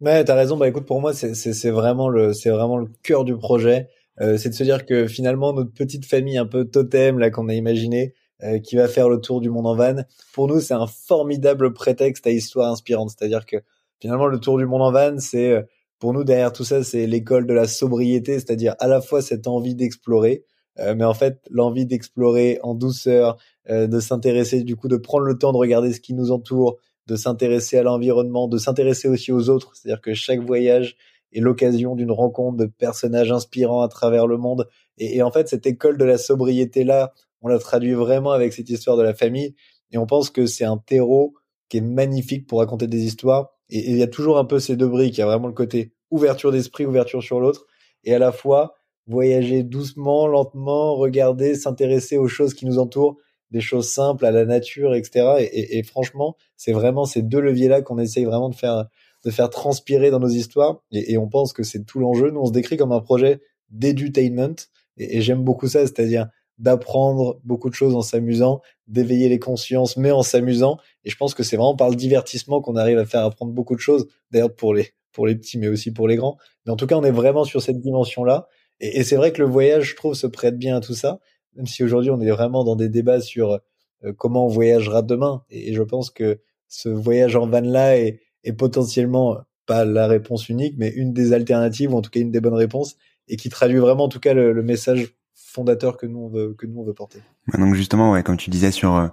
[0.00, 0.56] Ouais, t'as raison.
[0.56, 3.88] Bah écoute, pour moi, c'est vraiment le c'est vraiment le cœur du projet.
[4.18, 7.54] c'est de se dire que finalement notre petite famille un peu totem là qu'on a
[7.54, 10.02] imaginé, euh, qui va faire le tour du monde en van.
[10.34, 13.08] Pour nous, c'est un formidable prétexte à histoire inspirante.
[13.08, 13.56] C'est-à-dire que
[13.98, 15.62] finalement, le tour du monde en van, c'est euh,
[15.98, 19.46] pour nous derrière tout ça, c'est l'école de la sobriété, c'est-à-dire à la fois cette
[19.46, 20.44] envie d'explorer,
[20.78, 23.38] euh, mais en fait l'envie d'explorer en douceur,
[23.70, 26.76] de s'intéresser, du coup, de prendre le temps de regarder ce qui nous entoure,
[27.06, 29.72] de s'intéresser à l'environnement, de s'intéresser aussi aux autres.
[29.74, 30.96] C'est-à-dire que chaque voyage
[31.32, 34.68] est l'occasion d'une rencontre de personnages inspirants à travers le monde.
[34.98, 38.52] Et, et en fait, cette école de la sobriété là, on la traduit vraiment avec
[38.52, 39.54] cette histoire de la famille.
[39.92, 41.34] Et on pense que c'est un terreau
[41.68, 43.50] qui est magnifique pour raconter des histoires.
[43.68, 45.16] Et il y a toujours un peu ces deux briques.
[45.16, 47.66] Il y a vraiment le côté ouverture d'esprit, ouverture sur l'autre,
[48.04, 48.74] et à la fois
[49.08, 53.16] voyager doucement, lentement, regarder, s'intéresser aux choses qui nous entourent,
[53.50, 55.48] des choses simples, à la nature, etc.
[55.52, 58.86] Et, franchement, c'est vraiment ces deux leviers-là qu'on essaye vraiment de faire,
[59.24, 60.82] de faire transpirer dans nos histoires.
[60.92, 62.30] Et, on pense que c'est tout l'enjeu.
[62.30, 64.56] Nous, on se décrit comme un projet d'edutainment.
[64.96, 66.28] Et, et j'aime beaucoup ça, c'est-à-dire
[66.58, 70.78] d'apprendre beaucoup de choses en s'amusant, d'éveiller les consciences, mais en s'amusant.
[71.04, 73.74] Et je pense que c'est vraiment par le divertissement qu'on arrive à faire apprendre beaucoup
[73.74, 74.08] de choses.
[74.30, 76.38] D'ailleurs, pour les, pour les petits, mais aussi pour les grands.
[76.64, 78.48] Mais en tout cas, on est vraiment sur cette dimension-là.
[78.80, 81.20] Et, et c'est vrai que le voyage, je trouve, se prête bien à tout ça.
[81.56, 83.58] Même si aujourd'hui, on est vraiment dans des débats sur
[84.04, 85.42] euh, comment on voyagera demain.
[85.50, 86.38] Et, je pense que
[86.68, 91.92] ce voyage en van-là est, est potentiellement pas la réponse unique, mais une des alternatives,
[91.92, 92.96] ou en tout cas une des bonnes réponses,
[93.28, 95.16] et qui traduit vraiment, en tout cas, le, le message
[95.56, 97.20] fondateur que nous on veut que nous on veut porter.
[97.56, 99.08] Donc justement, ouais, comme tu disais sur euh,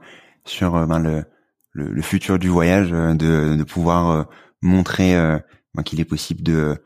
[0.46, 1.24] sur euh, ben, le,
[1.72, 4.28] le, le futur du voyage, euh, de, de pouvoir
[4.62, 5.14] montrer
[5.74, 6.78] ben, qu'il est possible de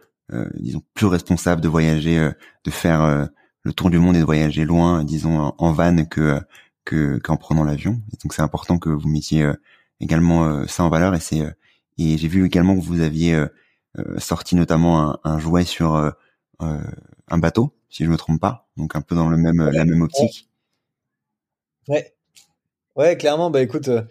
[0.56, 2.32] disons plus responsable de voyager,
[2.66, 3.30] de faire
[3.68, 6.40] le tour du monde et de voyager loin, disons en, van que
[6.86, 8.02] que qu'en prenant l'avion.
[8.24, 9.52] Donc c'est important que vous mettiez
[10.00, 11.44] également ça en valeur et c'est
[11.98, 13.40] et j'ai vu également que vous aviez
[14.18, 16.14] sorti notamment un, jouet sur
[16.60, 18.68] un bateau, si je me trompe pas.
[18.78, 20.48] Donc un peu dans le même, la même optique.
[21.88, 22.14] Ouais.
[22.96, 23.50] Ouais, clairement.
[23.52, 24.02] Bah écoute, euh,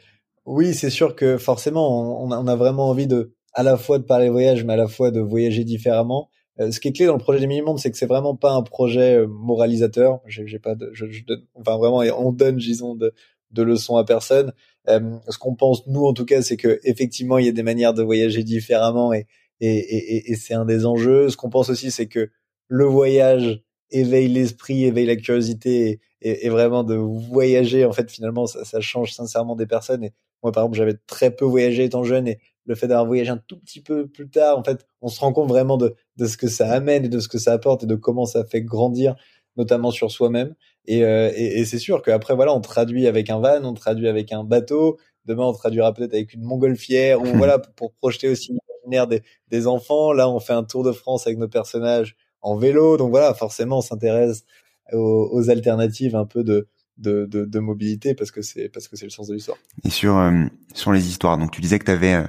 [0.44, 4.04] oui, c'est sûr que forcément, on, on, a, vraiment envie de, à la fois de
[4.04, 6.30] parler voyage, mais à la fois de voyager différemment.
[6.60, 8.52] Euh, ce qui est clé dans le projet des mini-mondes, c'est que c'est vraiment pas
[8.52, 10.20] un projet euh, moralisateur.
[10.26, 13.12] J'ai pas de, je, je donne, enfin vraiment, on donne, disons, de,
[13.50, 14.52] de leçons à personne.
[14.86, 17.94] ce qu'on pense nous, en tout cas, c'est que effectivement, il y a des manières
[17.94, 19.26] de voyager différemment et
[19.60, 21.28] et, et, et c'est un des enjeux.
[21.30, 22.30] Ce qu'on pense aussi, c'est que
[22.68, 27.84] le voyage éveille l'esprit, éveille la curiosité et, et, vraiment de voyager.
[27.84, 30.04] En fait, finalement, ça, ça, change sincèrement des personnes.
[30.04, 33.30] Et moi, par exemple, j'avais très peu voyagé étant jeune et le fait d'avoir voyagé
[33.30, 36.26] un tout petit peu plus tard, en fait, on se rend compte vraiment de, de
[36.26, 38.62] ce que ça amène et de ce que ça apporte et de comment ça fait
[38.62, 39.14] grandir,
[39.56, 40.54] notamment sur soi-même.
[40.86, 44.08] Et, euh, et, et c'est sûr qu'après, voilà, on traduit avec un van, on traduit
[44.08, 44.98] avec un bateau.
[45.24, 49.22] Demain, on traduira peut-être avec une montgolfière ou voilà, pour, pour projeter aussi l'imaginaire des,
[49.48, 50.12] des enfants.
[50.12, 52.96] Là, on fait un tour de France avec nos personnages en vélo.
[52.96, 54.44] Donc voilà, forcément, on s'intéresse
[54.92, 59.10] aux, alternatives un peu de, de, de, mobilité parce que c'est parce que c'est le
[59.10, 59.58] sens de l'histoire.
[59.84, 62.24] Et sur euh, sur les histoires, donc tu disais que tu avais euh,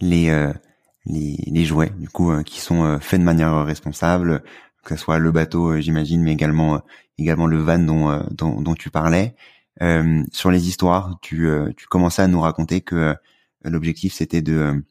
[0.00, 0.52] les, euh,
[1.06, 4.42] les les jouets du coup qui sont faits de manière responsable,
[4.84, 6.82] que ce soit le bateau, j'imagine, mais également
[7.18, 9.34] également le van dont dont, dont tu parlais.
[10.32, 13.14] sur les histoires, tu tu commençais à nous raconter que
[13.64, 14.84] l'objectif c'était de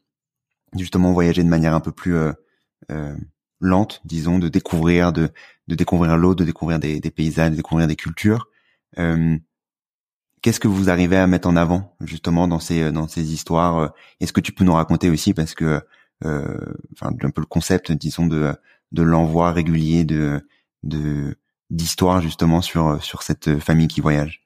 [0.76, 2.14] justement voyager de manière un peu plus
[3.60, 5.28] lente, disons, de découvrir, de,
[5.68, 8.48] de découvrir l'eau, de découvrir des, des, paysages, de découvrir des cultures.
[8.98, 9.36] Euh,
[10.42, 14.32] Qu'est-ce que vous arrivez à mettre en avant justement dans ces dans ces histoires Est-ce
[14.32, 15.80] que tu peux nous raconter aussi parce que
[16.24, 16.56] euh,
[16.92, 18.54] enfin un peu le concept disons de
[18.92, 20.46] de l'envoi régulier de
[20.82, 21.36] de
[21.70, 24.40] d'histoires justement sur sur cette famille qui voyage?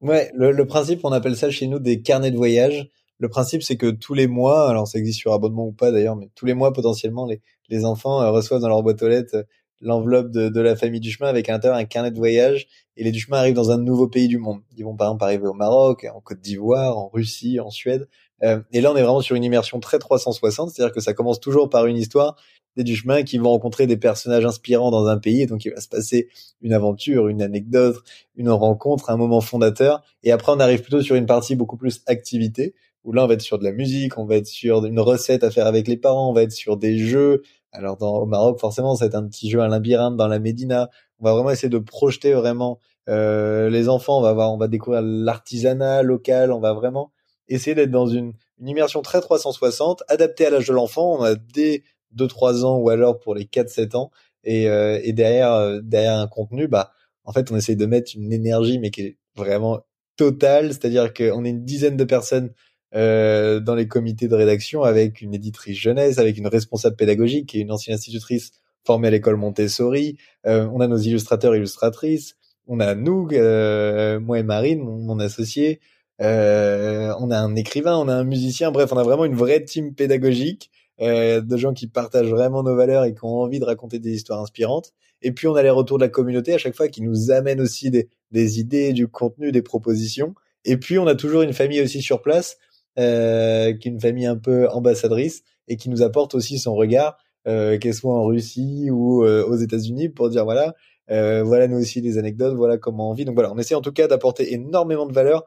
[0.00, 2.88] Ouais, le, principe on appelle ça chez nous des carnets de voyage.
[3.18, 6.16] Le principe, c'est que tous les mois, alors ça existe sur abonnement ou pas d'ailleurs,
[6.16, 9.36] mais tous les mois potentiellement, les, les enfants euh, reçoivent dans leur boîte aux lettres
[9.36, 9.42] euh,
[9.82, 12.66] l'enveloppe de, de, la famille Duchemin avec à l'intérieur un carnet de voyage.
[13.00, 14.60] Et les Duchemin arrivent dans un nouveau pays du monde.
[14.76, 18.06] Ils vont par exemple arriver au Maroc, en Côte d'Ivoire, en Russie, en Suède.
[18.42, 21.40] Euh, et là, on est vraiment sur une immersion très 360, c'est-à-dire que ça commence
[21.40, 22.36] toujours par une histoire
[22.76, 25.80] des Duchemin qui vont rencontrer des personnages inspirants dans un pays, et donc il va
[25.80, 26.28] se passer
[26.60, 27.96] une aventure, une anecdote,
[28.36, 30.02] une rencontre, un moment fondateur.
[30.22, 33.32] Et après, on arrive plutôt sur une partie beaucoup plus activité, où là on va
[33.32, 35.96] être sur de la musique, on va être sur une recette à faire avec les
[35.96, 37.42] parents, on va être sur des jeux.
[37.72, 40.38] Alors dans, au Maroc forcément ça va être un petit jeu à labyrinthe dans la
[40.38, 40.90] Médina.
[41.18, 42.78] On va vraiment essayer de projeter vraiment
[43.10, 44.18] les enfants.
[44.18, 46.52] On va voir, on va découvrir l'artisanat local.
[46.52, 47.12] On va vraiment
[47.48, 51.18] essayer d'être dans une, une immersion très 360, adaptée à l'âge de l'enfant.
[51.18, 51.82] On a dès
[52.16, 54.10] 2-3 ans ou alors pour les 4-7 ans.
[54.44, 56.92] Et, euh, et derrière, euh, derrière un contenu, bah
[57.24, 59.80] en fait on essaye de mettre une énergie mais qui est vraiment
[60.16, 60.68] totale.
[60.68, 62.52] C'est-à-dire qu'on est une dizaine de personnes
[62.94, 67.60] euh, dans les comités de rédaction avec une éditrice jeunesse, avec une responsable pédagogique est
[67.60, 68.52] une ancienne institutrice
[68.84, 70.16] formée à l'école Montessori.
[70.46, 72.36] Euh, on a nos illustrateurs, illustratrices.
[72.72, 75.80] On a nous, euh, moi et Marine, mon, associé.
[76.22, 78.70] Euh, on a un écrivain, on a un musicien.
[78.70, 83.04] Bref, on a vraiment une vraie team pédagogique de gens qui partagent vraiment nos valeurs
[83.04, 84.92] et qui ont envie de raconter des histoires inspirantes.
[85.20, 87.60] Et puis on a les retours de la communauté à chaque fois qui nous amènent
[87.60, 90.34] aussi des, des idées, du contenu, des propositions.
[90.64, 92.56] Et puis on a toujours une famille aussi sur place
[93.00, 97.16] euh, qui est une famille un peu ambassadrice et qui nous apporte aussi son regard.
[97.46, 100.74] qu'elle soit en Russie ou aux États-Unis, pour dire voilà,
[101.10, 103.24] voilà nous aussi des anecdotes, voilà comment on vit.
[103.24, 105.44] Donc voilà, on essaie en tout cas d'apporter énormément de valeur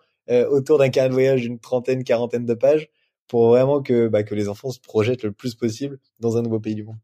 [0.51, 2.89] autour d'un carnet de voyage d'une trentaine, quarantaine de pages
[3.27, 6.59] pour vraiment que bah, que les enfants se projettent le plus possible dans un nouveau
[6.59, 6.97] pays du monde.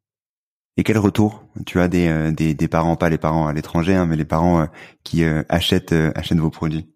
[0.77, 4.05] Et quel retour tu as des, des, des parents, pas les parents à l'étranger, hein,
[4.05, 4.67] mais les parents
[5.03, 6.87] qui achètent achètent vos produits?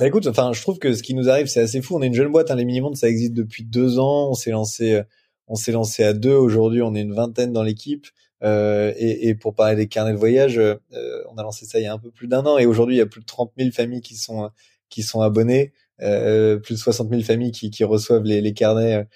[0.00, 1.94] Bah écoute, enfin, je trouve que ce qui nous arrive, c'est assez fou.
[1.96, 4.30] On est une jeune boîte, hein, les mini-mondes, ça existe depuis deux ans.
[4.30, 5.02] On s'est lancé,
[5.46, 6.34] on s'est lancé à deux.
[6.34, 8.06] Aujourd'hui, on est une vingtaine dans l'équipe.
[8.44, 10.76] Euh, et, pour parler des carnets de voyage, euh,
[11.30, 12.58] on a lancé ça il y a un peu plus d'un an.
[12.58, 14.50] Et aujourd'hui, il y a plus de 30 000 familles qui sont
[14.90, 19.06] qui sont abonnées, euh, plus de 60 000 familles qui, qui reçoivent les, carnets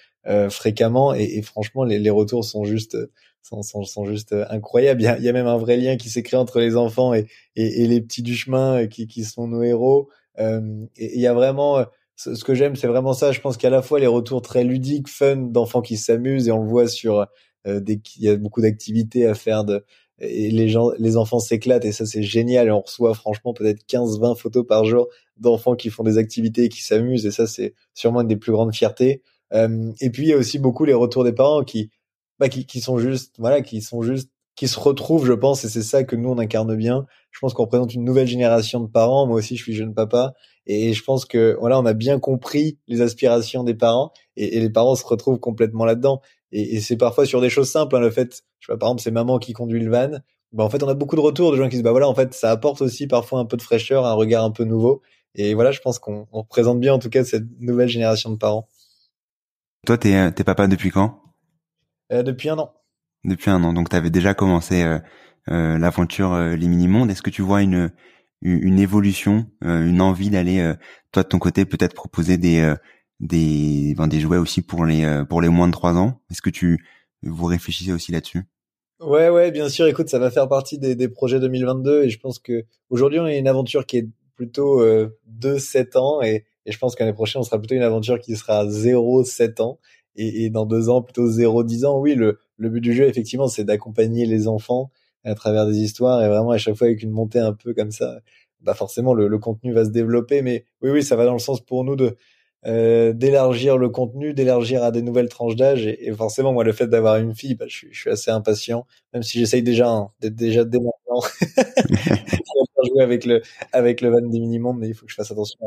[0.49, 1.13] fréquemment.
[1.13, 2.97] Et, franchement, les, retours sont juste
[3.41, 5.01] sont, sont, juste incroyables.
[5.01, 7.87] Il y, a, même un vrai lien qui s'est créé entre les enfants et, et,
[7.87, 10.09] les petits du chemin qui, qui sont nos héros.
[10.37, 13.31] Il y a vraiment ce, que j'aime, c'est vraiment ça.
[13.31, 16.63] Je pense qu'à la fois les retours très ludiques, fun d'enfants qui s'amusent et on
[16.63, 17.25] le voit sur
[17.79, 19.63] des, il y a beaucoup d'activités à faire
[20.21, 22.67] et les gens, les enfants s'éclatent et ça c'est génial.
[22.67, 26.69] Et on reçoit franchement peut-être 15-20 photos par jour d'enfants qui font des activités et
[26.69, 29.21] qui s'amusent et ça c'est sûrement une des plus grandes fiertés.
[29.53, 31.89] Euh, et puis il y a aussi beaucoup les retours des parents qui,
[32.39, 34.29] bah, qui, qui sont juste, voilà, qui sont juste
[34.59, 37.05] qui se retrouvent, je pense, et c'est ça que nous on incarne bien.
[37.31, 39.25] Je pense qu'on représente une nouvelle génération de parents.
[39.25, 40.33] Moi aussi, je suis jeune papa,
[40.65, 44.69] et je pense que voilà, on a bien compris les aspirations des parents, et, les
[44.69, 46.19] parents se retrouvent complètement là-dedans.
[46.51, 47.95] Et, c'est parfois sur des choses simples.
[47.95, 50.19] Hein, le fait, je sais pas, par exemple, c'est maman qui conduit le van.
[50.51, 52.15] Bah, en fait, on a beaucoup de retours de gens qui disent bah voilà, en
[52.15, 55.01] fait, ça apporte aussi parfois un peu de fraîcheur, un regard un peu nouveau.
[55.35, 58.67] Et voilà, je pense qu'on représente bien en tout cas cette nouvelle génération de parents.
[59.85, 61.21] Toi, t'es t'es papa depuis quand?
[62.11, 62.73] Euh, Depuis un an.
[63.23, 63.73] Depuis un an.
[63.73, 64.99] Donc, tu avais déjà commencé euh,
[65.49, 67.11] euh, l'aventure euh, Les Mini-Mondes.
[67.11, 67.91] Est-ce que tu vois une,
[68.41, 70.73] une évolution, une envie d'aller,
[71.11, 72.73] toi de ton côté, peut-être proposer des
[73.19, 76.49] des ben, des jouets aussi pour les pour les moins de trois ans Est-ce que
[76.49, 76.85] tu
[77.23, 78.43] vous réfléchissez aussi là-dessus?
[78.99, 79.87] Ouais, ouais, bien sûr.
[79.87, 83.23] Écoute, ça va faire partie des, des projets 2022 et je pense que aujourd'hui on
[83.25, 87.13] a une aventure qui est plutôt euh, de 7 ans et, et je pense qu'année
[87.13, 89.79] prochaine on sera plutôt une aventure qui sera 0-7 ans
[90.15, 91.97] et, et, dans deux ans plutôt 0-10 ans.
[91.99, 94.91] Oui, le, le but du jeu, effectivement, c'est d'accompagner les enfants
[95.23, 97.91] à travers des histoires et vraiment à chaque fois avec une montée un peu comme
[97.91, 98.19] ça,
[98.61, 100.41] bah forcément le, le contenu va se développer.
[100.41, 102.17] Mais oui, oui, ça va dans le sens pour nous de
[102.65, 105.87] euh, d'élargir le contenu, d'élargir à des nouvelles tranches d'âge.
[105.87, 108.85] Et, forcément, moi, le fait d'avoir une fille, bah, je, suis, je suis assez impatient,
[109.13, 111.21] même si j'essaye déjà hein, d'être déjà dès maintenant.
[112.87, 113.41] jouer avec le
[113.73, 115.59] avec le van des mini mondes, mais il faut que je fasse attention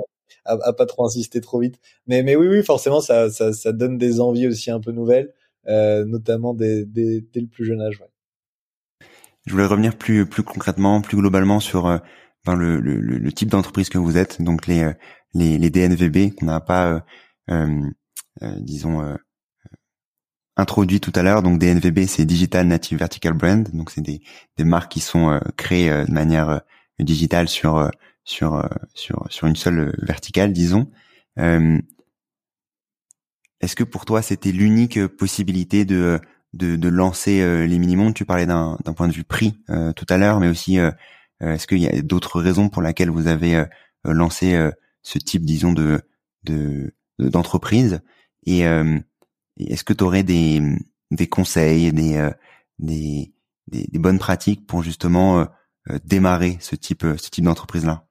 [0.46, 1.78] à, à, pas trop insister trop vite.
[2.06, 5.32] Mais mais oui, oui, forcément, ça, ça, ça donne des envies aussi un peu nouvelles.
[5.68, 8.00] Euh, notamment dès, dès, dès, le plus jeune âge.
[8.00, 9.06] Ouais.
[9.46, 11.98] Je voulais revenir plus plus concrètement, plus globalement sur euh,
[12.48, 14.92] le, le, le, type d'entreprise que vous êtes, donc les euh,
[15.34, 17.04] les, les DNVB qu'on n'a pas,
[17.50, 17.90] euh,
[18.58, 19.16] disons,
[20.56, 21.42] introduit tout à l'heure.
[21.42, 24.22] Donc DNVB, c'est Digital Native Vertical Brand, donc c'est des,
[24.56, 26.60] des marques qui sont créées de manière
[26.98, 27.90] digitale sur
[28.24, 30.88] sur sur sur une seule verticale, disons.
[33.62, 36.20] Est-ce que pour toi c'était l'unique euh, possibilité de
[36.52, 38.12] de, de lancer euh, les mini-mondes?
[38.12, 40.78] Tu parlais d'un point de vue prix euh, tout à l'heure, mais aussi
[41.40, 43.64] est-ce qu'il y a d'autres raisons pour lesquelles vous avez
[44.04, 44.70] lancé
[45.02, 46.02] ce type, disons, de
[47.18, 48.00] d'entreprise.
[48.46, 48.60] Et
[49.58, 50.60] est-ce que tu aurais des
[51.10, 52.30] des conseils, des
[52.78, 53.32] des,
[53.68, 55.46] des, des bonnes pratiques pour justement
[56.04, 58.06] démarrer ce type ce type d'entreprise là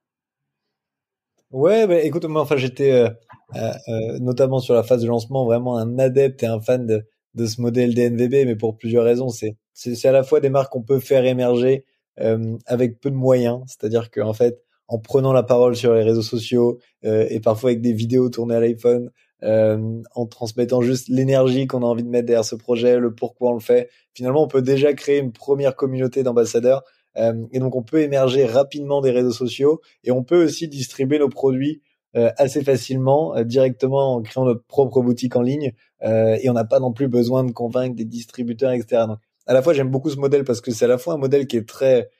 [1.52, 3.10] Ouais, bah, écoute, moi, enfin, j'étais euh,
[3.56, 7.04] euh, euh, notamment sur la phase de lancement vraiment un adepte et un fan de,
[7.34, 9.28] de ce modèle DNVB, mais pour plusieurs raisons.
[9.28, 11.84] C'est c'est à la fois des marques qu'on peut faire émerger
[12.20, 16.22] euh, avec peu de moyens, c'est-à-dire qu'en fait, en prenant la parole sur les réseaux
[16.22, 19.10] sociaux et parfois avec des vidéos tournées à l'iPhone,
[19.42, 23.54] en transmettant juste l'énergie qu'on a envie de mettre derrière ce projet, le pourquoi on
[23.54, 26.84] le fait, finalement, on peut déjà créer une première communauté d'ambassadeurs
[27.16, 31.18] euh, et donc on peut émerger rapidement des réseaux sociaux et on peut aussi distribuer
[31.18, 31.82] nos produits
[32.16, 35.72] euh, assez facilement euh, directement en créant notre propre boutique en ligne
[36.04, 39.04] et on n'a pas non plus besoin de convaincre des distributeurs etc.
[39.06, 41.18] Donc à la fois j'aime beaucoup ce modèle parce que c'est à la fois un
[41.18, 42.10] modèle qui est très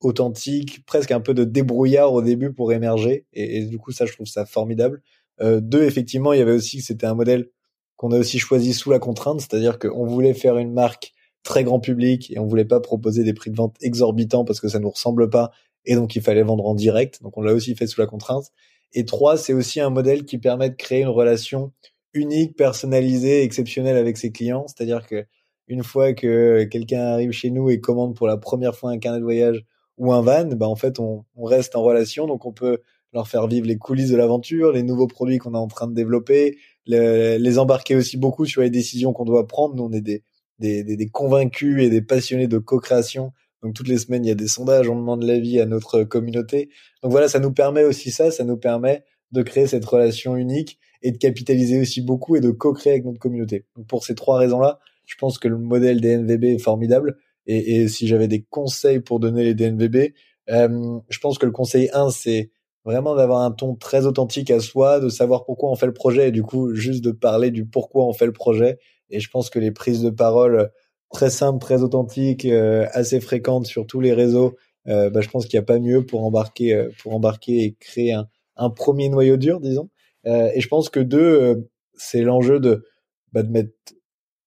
[0.00, 4.12] authentique, presque un peu de débrouillard au début pour émerger et, du coup ça je
[4.12, 5.02] trouve ça formidable.
[5.40, 7.50] Euh, deux effectivement il y avait aussi que c'était un modèle
[7.96, 11.80] qu'on a aussi choisi sous la contrainte, c'est-à-dire qu'on voulait faire une marque très grand
[11.80, 14.90] public et on voulait pas proposer des prix de vente exorbitants parce que ça nous
[14.90, 15.50] ressemble pas
[15.86, 17.22] et donc il fallait vendre en direct.
[17.22, 18.50] Donc on l'a aussi fait sous la contrainte.
[18.92, 21.72] Et trois, c'est aussi un modèle qui permet de créer une relation
[22.12, 24.66] unique, personnalisée, exceptionnelle avec ses clients.
[24.66, 25.26] C'est-à-dire que
[25.68, 29.18] une fois que quelqu'un arrive chez nous et commande pour la première fois un carnet
[29.18, 29.64] de voyage
[29.98, 32.78] ou un van, bah en fait on, on reste en relation, donc on peut
[33.12, 35.94] leur faire vivre les coulisses de l'aventure, les nouveaux produits qu'on est en train de
[35.94, 39.74] développer, les embarquer aussi beaucoup sur les décisions qu'on doit prendre.
[39.74, 40.22] Nous on est des
[40.58, 43.32] des, des, des convaincus et des passionnés de co-création.
[43.62, 46.70] Donc toutes les semaines, il y a des sondages, on demande l'avis à notre communauté.
[47.02, 50.78] Donc voilà, ça nous permet aussi ça, ça nous permet de créer cette relation unique
[51.02, 53.66] et de capitaliser aussi beaucoup et de co-créer avec notre communauté.
[53.76, 57.18] Donc pour ces trois raisons-là, je pense que le modèle des NVB est formidable.
[57.46, 60.12] Et, et si j'avais des conseils pour donner les DNVB,
[60.50, 62.50] euh, je pense que le conseil 1, c'est
[62.84, 66.28] vraiment d'avoir un ton très authentique à soi, de savoir pourquoi on fait le projet
[66.28, 68.78] et du coup juste de parler du pourquoi on fait le projet.
[69.10, 70.70] Et je pense que les prises de parole
[71.12, 74.56] très simples, très authentiques, euh, assez fréquentes sur tous les réseaux,
[74.88, 77.74] euh, bah, je pense qu'il n'y a pas mieux pour embarquer, euh, pour embarquer et
[77.74, 79.90] créer un, un premier noyau dur, disons.
[80.26, 82.84] Euh, et je pense que deux, c'est l'enjeu de,
[83.32, 83.70] bah, de mettre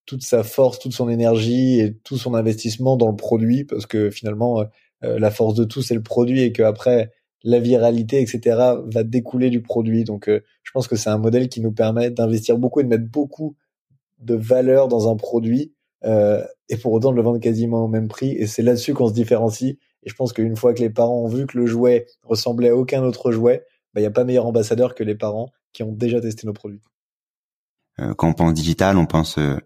[0.10, 4.10] toute sa force, toute son énergie et tout son investissement dans le produit, parce que
[4.10, 4.65] finalement,
[5.02, 7.12] la force de tout, c'est le produit, et qu'après,
[7.43, 8.41] la viralité, etc.,
[8.86, 10.04] va découler du produit.
[10.04, 13.06] Donc, je pense que c'est un modèle qui nous permet d'investir beaucoup et de mettre
[13.06, 13.56] beaucoup
[14.19, 15.74] de valeur dans un produit,
[16.06, 18.32] euh, et pour autant de le vendre quasiment au même prix.
[18.32, 19.78] Et c'est là-dessus qu'on se différencie.
[20.04, 22.76] Et je pense qu'une fois que les parents ont vu que le jouet ressemblait à
[22.76, 25.91] aucun autre jouet, bah, il n'y a pas meilleur ambassadeur que les parents qui ont
[25.91, 26.82] déjà testé nos produits.
[28.00, 29.60] Euh, quand on pense digital, on pense euh, euh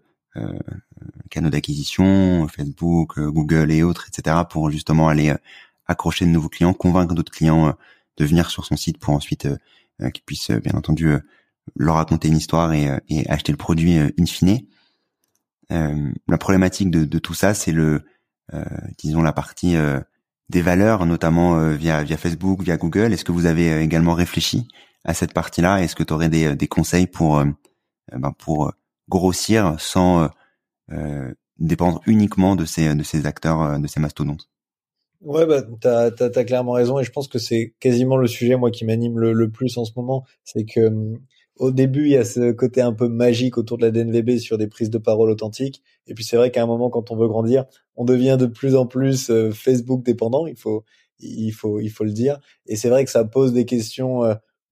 [1.30, 5.36] canaux d'acquisition, Facebook, euh, Google et autres, etc., pour justement aller euh,
[5.86, 7.74] accrocher de nouveaux clients, convaincre d'autres clients
[8.16, 9.46] de venir sur son site pour ensuite
[10.14, 11.12] qu'ils puissent bien entendu
[11.76, 14.60] leur raconter une histoire et, et acheter le produit in fine.
[15.68, 18.02] la problématique de, tout ça, c'est le,
[18.96, 19.76] disons la partie
[20.48, 23.12] des valeurs, notamment via Facebook, via Google.
[23.12, 24.66] Est-ce que vous avez également réfléchi
[25.04, 25.82] à cette partie-là?
[25.82, 27.44] Est-ce que tu aurais des, des conseils pour
[28.10, 28.72] ben, pour
[29.08, 30.30] grossir sans
[30.92, 34.50] euh, dépendre uniquement de ces de ces acteurs, euh, de ces mastodontes.
[35.22, 38.70] Ouais, bah, t'as as, clairement raison et je pense que c'est quasiment le sujet moi
[38.70, 41.14] qui m'anime le, le, plus en ce moment, c'est que
[41.56, 44.58] au début il y a ce côté un peu magique autour de la DNVB sur
[44.58, 45.82] des prises de parole authentiques.
[46.06, 47.64] Et puis c'est vrai qu'à un moment quand on veut grandir,
[47.96, 50.84] on devient de plus en plus euh, Facebook dépendant, il faut
[51.20, 52.40] il faut il faut le dire.
[52.66, 54.20] Et c'est vrai que ça pose des questions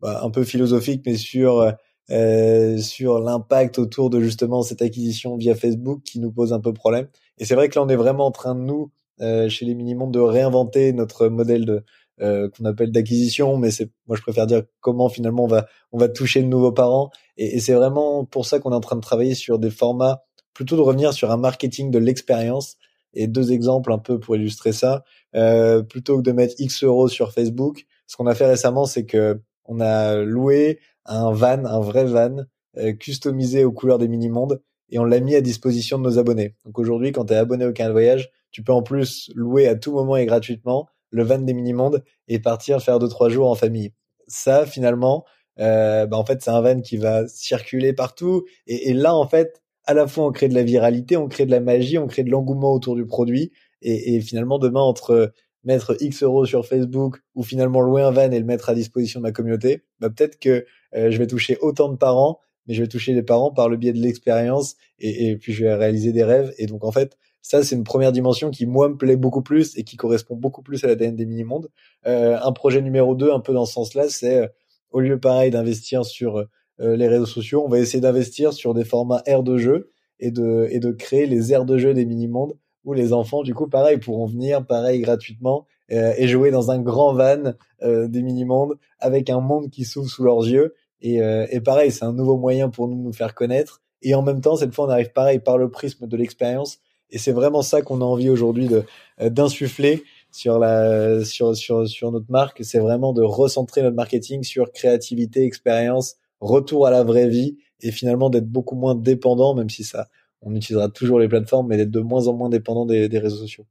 [0.01, 1.73] bah, un peu philosophiques mais sur
[2.11, 6.73] euh, sur l'impact autour de justement cette acquisition via Facebook qui nous pose un peu
[6.73, 7.09] problème.
[7.39, 9.75] Et c'est vrai que là, on est vraiment en train de nous, euh, chez les
[9.75, 11.85] Minimondes, de réinventer notre modèle de
[12.21, 15.99] euh, qu'on appelle d'acquisition, mais c'est moi je préfère dire comment finalement on va on
[15.99, 17.11] va toucher de nouveaux parents.
[17.37, 20.23] Et, et c'est vraiment pour ça qu'on est en train de travailler sur des formats
[20.55, 22.77] plutôt de revenir sur un marketing de l'expérience.
[23.15, 25.05] Et deux exemples un peu pour illustrer ça.
[25.35, 29.05] Euh, plutôt que de mettre X euros sur Facebook, ce qu'on a fait récemment, c'est
[29.05, 32.45] que on a loué un van, un vrai van,
[32.79, 36.55] euh, customisé aux couleurs des mini-mondes, et on l'a mis à disposition de nos abonnés.
[36.65, 39.75] Donc aujourd'hui, quand tu es abonné au Canal Voyage, tu peux en plus louer à
[39.75, 43.55] tout moment et gratuitement le van des mini-mondes et partir faire deux trois jours en
[43.55, 43.93] famille.
[44.29, 45.25] Ça, finalement,
[45.59, 48.45] euh, bah en fait, c'est un van qui va circuler partout.
[48.67, 51.47] Et, et, là, en fait, à la fois, on crée de la viralité, on crée
[51.47, 53.53] de la magie, on crée de l'engouement autour du produit.
[53.83, 55.33] Et, et finalement, demain, entre
[55.65, 59.21] mettre X euros sur Facebook ou finalement louer un van et le mettre à disposition
[59.21, 62.83] de ma communauté, bah peut-être que euh, je vais toucher autant de parents, mais je
[62.83, 66.13] vais toucher les parents par le biais de l'expérience et, et, puis je vais réaliser
[66.13, 66.53] des rêves.
[66.59, 69.77] Et donc en fait, ça c'est une première dimension qui moi me plaît beaucoup plus
[69.77, 71.69] et qui correspond beaucoup plus à l'ADN des mini-mondes.
[72.07, 74.47] Euh, un projet numéro 2 un peu dans ce sens-là, c'est euh,
[74.91, 76.37] au lieu pareil d'investir sur
[76.81, 80.31] euh, les réseaux sociaux, on va essayer d'investir sur des formats aires de jeu et
[80.31, 83.69] de, et de créer les aires de jeu des mini-mondes où les enfants, du coup,
[83.69, 88.79] pareil, pourront venir, pareil, gratuitement, euh, et jouer dans un grand van euh, des mini-mondes
[88.99, 90.75] avec un monde qui s'ouvre sous leurs yeux.
[91.03, 93.83] Et, euh, et pareil, c'est un nouveau moyen pour nous nous faire connaître.
[94.01, 96.79] Et en même temps, cette fois, on arrive pareil par le prisme de l'expérience.
[97.11, 98.85] Et c'est vraiment ça qu'on a envie aujourd'hui de
[99.21, 102.65] d'insuffler sur la sur sur sur notre marque.
[102.65, 107.91] C'est vraiment de recentrer notre marketing sur créativité, expérience, retour à la vraie vie et
[107.91, 110.09] finalement d'être beaucoup moins dépendant, même si ça
[110.41, 113.37] on utilisera toujours les plateformes, mais d'être de moins en moins dépendant des, des réseaux
[113.37, 113.67] sociaux.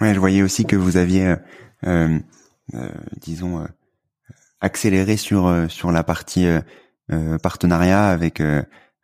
[0.00, 1.36] Ouais, je voyais aussi que vous aviez, euh,
[1.86, 2.18] euh,
[2.74, 2.88] euh
[3.20, 3.66] disons,
[4.62, 6.46] euh, accéléré sur euh, sur la partie
[7.42, 8.40] partenariat avec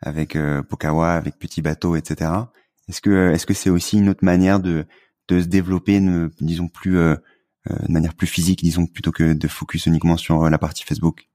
[0.00, 2.30] avec Pokawa, avec Petit Bateau, etc.
[2.88, 4.86] Est-ce que est-ce que c'est aussi une autre manière de
[5.28, 6.00] de se développer,
[6.40, 10.84] disons plus de manière plus physique, disons plutôt que de focus uniquement sur la partie
[10.84, 11.28] Facebook?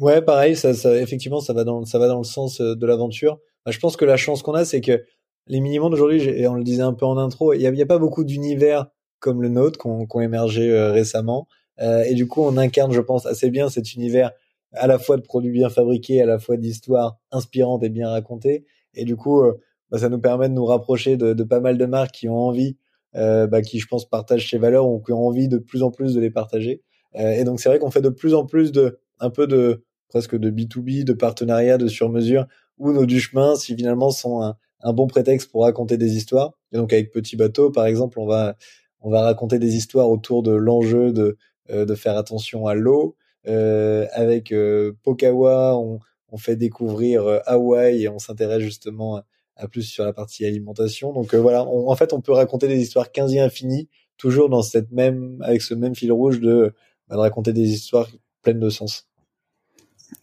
[0.00, 3.38] Ouais, pareil, ça, ça, effectivement, ça va dans, ça va dans le sens de l'aventure.
[3.64, 5.04] Bah, je pense que la chance qu'on a, c'est que
[5.46, 7.86] les mini-mondes aujourd'hui, et on le disait un peu en intro, il n'y a, a,
[7.86, 8.86] pas beaucoup d'univers
[9.20, 11.48] comme le nôtre qui ont émergé euh, récemment.
[11.80, 14.32] Euh, et du coup, on incarne, je pense, assez bien cet univers
[14.72, 18.66] à la fois de produits bien fabriqués, à la fois d'histoires inspirantes et bien racontées.
[18.94, 19.58] Et du coup, euh,
[19.90, 22.36] bah, ça nous permet de nous rapprocher de, de, pas mal de marques qui ont
[22.36, 22.76] envie,
[23.14, 25.90] euh, bah, qui je pense partagent ces valeurs ou qui ont envie de plus en
[25.90, 26.82] plus de les partager.
[27.14, 30.36] et donc c'est vrai qu'on fait de plus en plus de, un peu de presque
[30.36, 34.92] de B2B, de partenariat, de sur-mesure, où nos du chemin, si finalement sont un, un
[34.92, 36.52] bon prétexte pour raconter des histoires.
[36.72, 38.56] Et donc avec Petit Bateau, par exemple, on va
[39.00, 41.36] on va raconter des histoires autour de l'enjeu de
[41.70, 43.16] de faire attention à l'eau.
[43.44, 44.54] avec
[45.02, 46.00] Pokawa, on,
[46.30, 49.22] on fait découvrir Hawaï et on s'intéresse justement
[49.56, 51.12] à, plus sur la partie alimentation.
[51.12, 55.38] Donc voilà, en fait, on peut raconter des histoires quasi infinies, toujours dans cette même
[55.42, 56.74] avec ce même fil rouge de,
[57.08, 58.08] bah, de raconter des histoires
[58.42, 59.08] pleines de sens.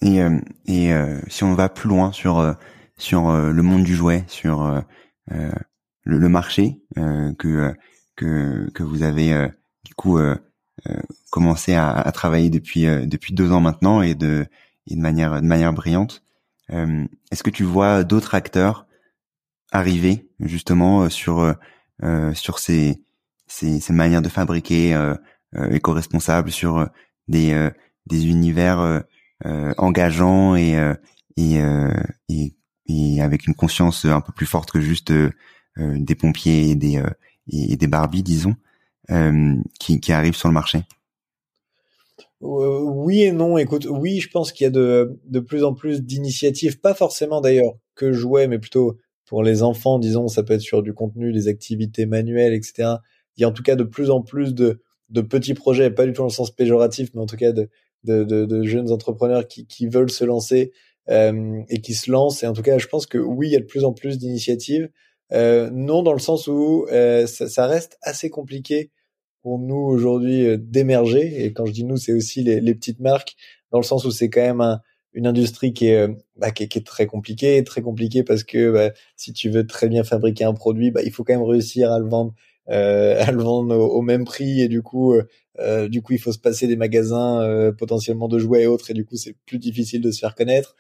[0.02, 2.54] Et, euh, et euh, si on va plus loin sur euh,
[2.98, 4.82] sur le monde du jouet, sur
[5.28, 5.52] le,
[6.06, 7.74] le, marché que
[8.16, 9.50] que que vous avez
[9.84, 10.18] du coup
[11.30, 14.46] commencé à, à, travailler depuis depuis deux ans maintenant et de
[14.88, 16.24] et de manière de manière brillante.
[16.70, 18.88] Est-ce que tu vois d'autres acteurs
[19.72, 21.56] arriver justement sur
[22.34, 23.02] sur ces,
[23.48, 25.14] ces, ces manières de fabriquer
[25.72, 26.88] éco-responsables, sur
[27.28, 27.70] des
[28.08, 29.04] des univers
[29.46, 30.94] euh, engageant et, euh,
[31.36, 31.92] et, euh,
[32.30, 32.56] et,
[32.88, 35.12] et, avec une conscience un peu plus forte que juste
[35.78, 37.04] des pompiers et des,
[37.50, 38.56] et des Barbies, disons,
[39.80, 40.80] qui, qui arrivent sur le marché?
[42.42, 43.58] Oui et non.
[43.58, 47.42] Écoute, oui, je pense qu'il y a de, de plus en plus d'initiatives, pas forcément
[47.42, 51.34] d'ailleurs que jouer, mais plutôt pour les enfants, disons, ça peut être sur du contenu,
[51.34, 52.98] des activités manuelles, etc.
[53.38, 56.06] Il y a en tout cas de plus en plus de, de petits projets, pas
[56.06, 57.70] du tout dans le sens péjoratif, mais en tout cas de,
[58.04, 60.72] de, de, de jeunes entrepreneurs qui, qui veulent se lancer
[61.10, 62.44] euh, et qui se lancent.
[62.44, 64.18] Et en tout cas, je pense que oui, il y a de plus en plus
[64.20, 64.90] d'initiatives.
[65.32, 68.92] Euh, non, dans le sens où euh, ça, ça, reste assez compliqué
[69.46, 71.46] pour nous aujourd'hui euh, d'émerger.
[71.46, 73.36] Et quand je dis nous, c'est aussi les, les, petites marques,
[73.72, 74.82] dans le sens où c'est quand même un,
[75.14, 78.92] une industrie qui est, euh, bah, qui, est, très compliquée, très compliquée parce que bah,
[79.18, 82.00] si tu veux très bien fabriquer un produit, bah, il faut quand même réussir à
[82.00, 82.34] le vendre
[82.70, 84.62] euh, à le vendre au, même prix.
[84.62, 85.14] Et du coup
[85.88, 88.90] du coup il faut se passer des magasins potentiellement de jouets et autres.
[88.90, 90.76] Et du coup c'est plus difficile de se faire connaître.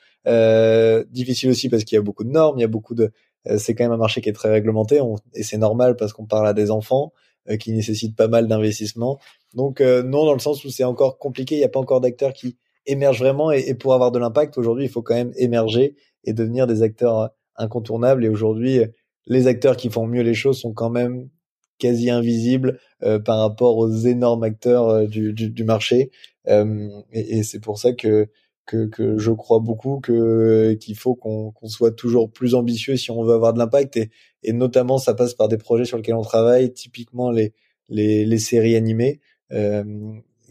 [1.11, 3.11] Difficile aussi parce qu'il y a beaucoup de normes il y a beaucoup de
[3.57, 4.99] c'est quand même un marché qui est très réglementé
[5.33, 7.13] et c'est normal parce qu'on parle à des enfants
[7.59, 9.19] qui nécessitent pas mal d'investissement
[9.53, 12.33] donc non dans le sens où c'est encore compliqué il n'y a pas encore d'acteurs
[12.33, 15.95] qui émergent vraiment et, et pour avoir de l'impact aujourd'hui il faut quand même émerger
[16.23, 18.81] et devenir des acteurs incontournables et aujourd'hui
[19.27, 21.29] les acteurs qui font mieux les choses sont quand même
[21.77, 26.11] quasi invisible euh, par rapport aux énormes acteurs euh, du, du, du, marché.
[26.47, 28.29] Euh, et, et c'est pour ça que,
[28.65, 33.11] que, que, je crois beaucoup que qu'il faut qu'on qu'on soit toujours plus ambitieux si
[33.11, 33.97] on veut avoir de l'impact.
[33.97, 34.11] Et,
[34.43, 37.53] et notamment, ça passe par des projets sur lesquels on travaille, typiquement les,
[37.89, 39.19] les, les séries animées.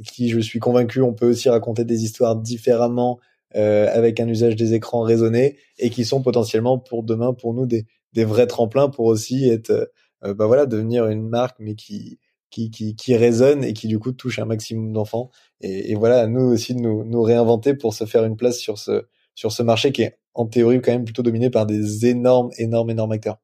[0.05, 3.21] qui, je suis convaincu, on peut aussi raconter des histoires différemment
[3.57, 7.67] euh, avec un usage des écrans raisonné et qui sont potentiellement pour demain pour nous
[7.67, 9.91] des, des vrais tremplins pour aussi être
[10.25, 12.19] euh, bah voilà, devenir une marque, mais qui,
[12.55, 15.31] qui, qui, qui résonne et qui du coup touche un maximum d'enfants.
[15.61, 19.07] Et, voilà, nous aussi de nous, nous réinventer pour se faire une place sur ce,
[19.35, 22.91] sur ce marché qui est en théorie quand même plutôt dominé par des énormes, énormes,
[22.91, 23.39] énormes acteurs.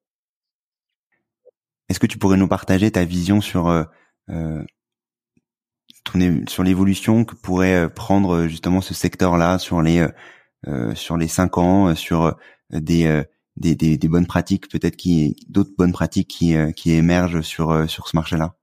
[1.88, 3.84] Est-ce que tu pourrais nous partager ta vision sur euh,
[4.28, 4.62] euh
[6.48, 10.06] sur l'évolution que pourrait euh, prendre justement ce secteur-là sur les
[10.66, 12.36] euh, sur les cinq ans, sur
[12.70, 13.24] des
[13.56, 17.70] des, des, des bonnes pratiques, peut-être qui d'autres bonnes pratiques qui, euh, qui émergent sur
[17.70, 18.56] euh, sur ce marché-là?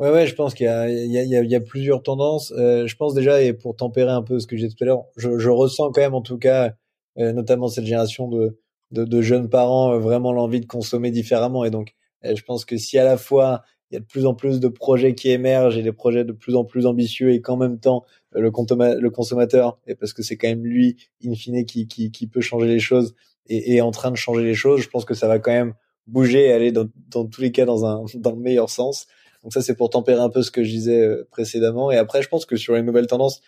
[0.00, 2.52] Ouais, ouais, je pense qu'il y a, y, y a plusieurs tendances.
[2.56, 4.86] Euh, je pense déjà, et pour tempérer un peu ce que j'ai dit tout à
[4.86, 6.74] l'heure, je, je, ressens quand même, en tout cas,
[7.16, 8.58] notamment cette génération de,
[8.92, 11.64] de, de jeunes parents, vraiment l'envie de consommer différemment.
[11.64, 11.94] Et donc,
[12.24, 14.68] je pense que si à la fois il y a de plus en plus de
[14.68, 18.04] projets qui émergent et des projets de plus en plus ambitieux et qu'en même temps
[18.32, 22.26] le, le consommateur, et parce que c'est quand même lui, in fine, qui, qui, qui
[22.28, 23.14] peut changer les choses,
[23.48, 24.80] est, en train de changer les choses.
[24.80, 25.74] Je pense que ça va quand même
[26.06, 29.06] bouger et aller dans, dans tous les cas dans un dans le meilleur sens.
[29.42, 31.90] Donc ça c'est pour tempérer un peu ce que je disais euh, précédemment.
[31.90, 33.40] Et après je pense que sur les nouvelles tendances,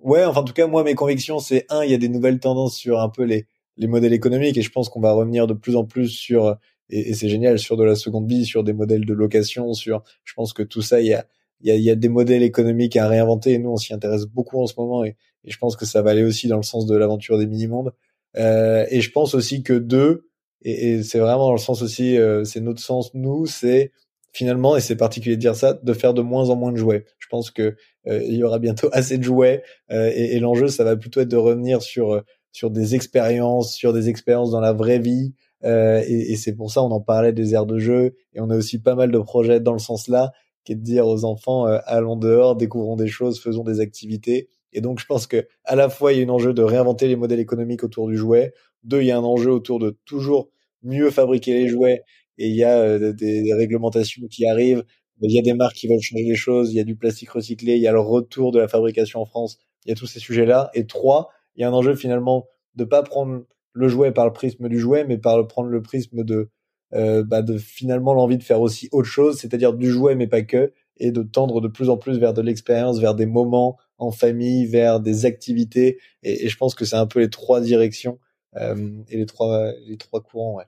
[0.00, 2.40] ouais, enfin en tout cas moi mes convictions c'est un, il y a des nouvelles
[2.40, 5.54] tendances sur un peu les les modèles économiques et je pense qu'on va revenir de
[5.54, 6.56] plus en plus sur
[6.90, 10.02] et, et c'est génial sur de la seconde vie, sur des modèles de location, sur
[10.24, 11.26] je pense que tout ça il y a
[11.62, 13.92] il y a, il y a des modèles économiques à réinventer et nous on s'y
[13.92, 16.56] intéresse beaucoup en ce moment et, et je pense que ça va aller aussi dans
[16.56, 17.92] le sens de l'aventure des mini-mondes.
[18.36, 20.28] Euh, et je pense aussi que deux,
[20.62, 23.92] et, et c'est vraiment dans le sens aussi, euh, c'est notre sens, nous, c'est
[24.32, 27.04] finalement, et c'est particulier de dire ça, de faire de moins en moins de jouets.
[27.18, 27.76] Je pense que
[28.06, 31.28] euh, il y aura bientôt assez de jouets, et, et l'enjeu, ça va plutôt être
[31.28, 32.22] de revenir sur
[32.52, 35.34] sur des expériences, sur des expériences dans la vraie vie.
[35.62, 38.48] Euh, et, et c'est pour ça on en parlait des aires de jeu et on
[38.48, 40.32] a aussi pas mal de projets dans le sens là,
[40.64, 44.80] qui est de dire aux enfants allons dehors, découvrons des choses, faisons des activités et
[44.80, 47.16] donc, je pense que à la fois, il y a un enjeu de réinventer les
[47.16, 48.52] modèles économiques autour du jouet.
[48.84, 50.50] Deux, il y a un enjeu autour de toujours
[50.82, 52.02] mieux fabriquer les jouets.
[52.40, 54.82] Et il y a euh, des, réglementations qui arrivent.
[55.20, 56.72] Il y a des marques qui veulent changer les choses.
[56.72, 57.76] Il y a du plastique recyclé.
[57.76, 59.58] Il y a le retour de la fabrication en France.
[59.84, 60.70] Il y a tous ces sujets-là.
[60.72, 64.32] Et trois, il y a un enjeu finalement de pas prendre le jouet par le
[64.32, 66.48] prisme du jouet, mais par prendre le prisme de
[66.94, 70.42] euh, bah de finalement l'envie de faire aussi autre chose, c'est-à-dire du jouet mais pas
[70.42, 74.10] que, et de tendre de plus en plus vers de l'expérience, vers des moments en
[74.10, 75.98] famille, vers des activités.
[76.22, 78.18] Et, je pense que c'est un peu les trois directions
[78.56, 80.56] euh, et les trois les trois courants.
[80.56, 80.64] Ouais.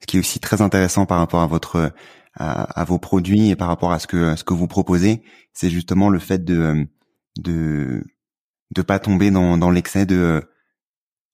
[0.00, 1.92] Ce qui est aussi très intéressant par rapport à votre
[2.38, 5.22] à, vos produits et par rapport à ce que ce que vous proposez,
[5.52, 6.86] c'est justement le fait de
[7.38, 8.04] de
[8.74, 10.42] de pas tomber dans dans l'excès de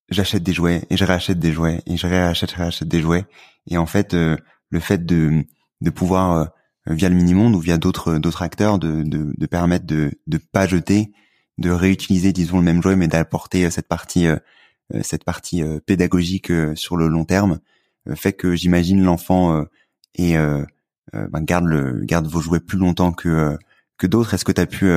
[0.09, 3.27] j'achète des jouets et je réachète des jouets et je réachète réachète des jouets.
[3.69, 4.37] Et en fait euh,
[4.71, 5.45] le fait de
[5.81, 9.47] de pouvoir euh, via le mini monde ou via d'autres d'autres acteurs de, de de
[9.47, 11.13] permettre de de pas jeter
[11.59, 14.27] de réutiliser disons le même jouet mais d'apporter euh, cette partie
[15.01, 17.59] cette partie pédagogique sur le long terme
[18.15, 19.65] fait que j'imagine l'enfant
[20.15, 20.35] et
[21.13, 23.57] ben garde le garde vos jouets plus longtemps que
[23.99, 24.91] que d'autres est-ce que tu as pu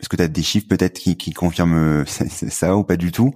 [0.00, 3.32] est-ce que tu des chiffres peut-être qui, qui confirment euh, ça, ou pas du tout?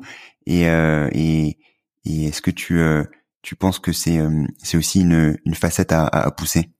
[0.46, 1.56] Et, euh, et,
[2.04, 3.04] et est-ce que tu, euh,
[3.42, 4.18] tu penses que c'est
[4.58, 6.70] c'est aussi une, une facette à, à pousser?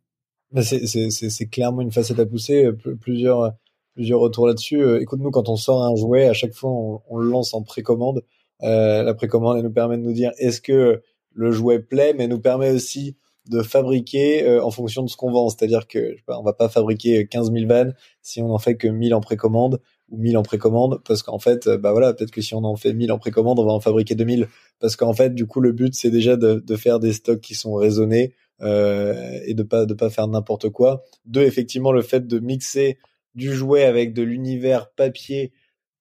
[0.53, 2.69] Bah, c'est clairement une facette à pousser.
[3.01, 3.53] Plusieurs
[3.95, 4.81] plusieurs retours là-dessus.
[5.01, 7.63] Écoute, nous, quand on sort un jouet, à chaque fois, on, on le lance en
[7.63, 8.23] précommande.
[8.63, 11.03] Euh, la précommande, elle nous permet de nous dire est-ce que
[11.33, 13.17] le jouet plaît, mais nous permet aussi
[13.49, 15.49] de fabriquer euh, en fonction de ce qu'on vend.
[15.49, 18.77] C'est-à-dire que je sais on va pas fabriquer 15 000 vannes si on en fait
[18.77, 19.81] que 1000 en précommande
[20.11, 22.77] ou 1000 en précommande parce qu'en fait, euh, bah voilà, peut-être que si on en
[22.77, 24.49] fait 1000 en précommande, on va en fabriquer 2000
[24.81, 27.55] parce qu'en fait, du coup, le but c'est déjà de, de, faire des stocks qui
[27.55, 31.05] sont raisonnés euh, et de pas de pas faire n'importe quoi.
[31.25, 32.99] Deux, effectivement, le fait de mixer
[33.35, 35.53] du jouet avec de l'univers papier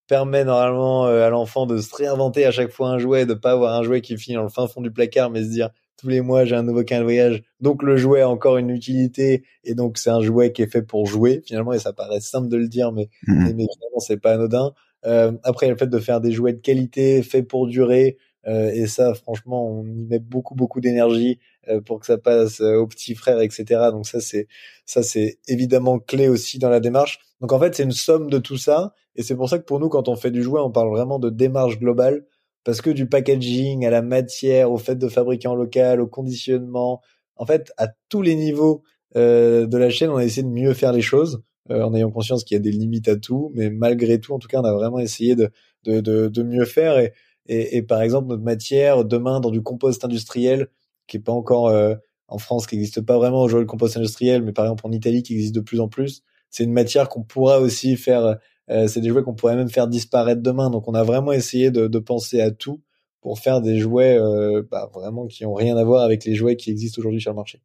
[0.08, 3.80] permet normalement à l'enfant de se réinventer à chaque fois un jouet, de pas avoir
[3.80, 6.22] un jouet qui finit dans le fin fond du placard, mais se dire tous les
[6.22, 9.98] mois j'ai un nouveau de voyage donc le jouet a encore une utilité et donc
[9.98, 12.68] c'est un jouet qui est fait pour jouer finalement et ça paraît simple de le
[12.68, 13.34] dire mais mmh.
[13.56, 14.74] mais, finalement c'est pas anodin.
[15.06, 18.88] Euh, après le fait de faire des jouets de qualité faits pour durer euh, et
[18.88, 22.88] ça franchement on y met beaucoup beaucoup d'énergie euh, pour que ça passe euh, aux
[22.88, 24.48] petits frères etc donc ça c'est
[24.86, 27.20] ça c'est évidemment clé aussi dans la démarche.
[27.42, 29.80] Donc en fait c'est une somme de tout ça et c'est pour ça que pour
[29.80, 32.26] nous quand on fait du jouet on parle vraiment de démarche globale.
[32.64, 37.02] Parce que du packaging à la matière, au fait de fabriquer en local, au conditionnement,
[37.38, 38.84] en fait, à tous les niveaux
[39.16, 42.12] euh, de la chaîne, on a essayé de mieux faire les choses, euh, en ayant
[42.12, 44.66] conscience qu'il y a des limites à tout, mais malgré tout, en tout cas, on
[44.66, 45.50] a vraiment essayé de,
[45.86, 47.00] de, de, de mieux faire.
[47.00, 47.14] Et,
[47.46, 50.68] et, et, par exemple, notre matière, demain, dans du compost industriel,
[51.08, 51.96] qui est pas encore euh,
[52.28, 55.24] en France, qui n'existe pas vraiment aujourd'hui le compost industriel, mais par exemple en Italie,
[55.24, 58.38] qui existe de plus en plus, c'est une matière qu'on pourra aussi faire
[58.70, 60.70] euh, c'est des jouets qu'on pourrait même faire disparaître demain.
[60.70, 62.82] Donc on a vraiment essayé de, penser à tout
[63.22, 66.56] pour faire des jouets euh, bah, vraiment qui ont rien à voir avec les jouets
[66.56, 67.62] qui existent aujourd'hui sur le marché.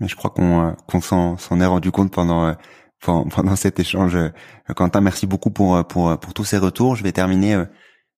[0.00, 2.54] Je crois qu'on euh, s'en est rendu compte pendant
[3.00, 4.16] pendant, cet échange.
[4.74, 6.96] Quentin, merci beaucoup pour pour pour tous ces retours.
[6.96, 7.64] Je vais terminer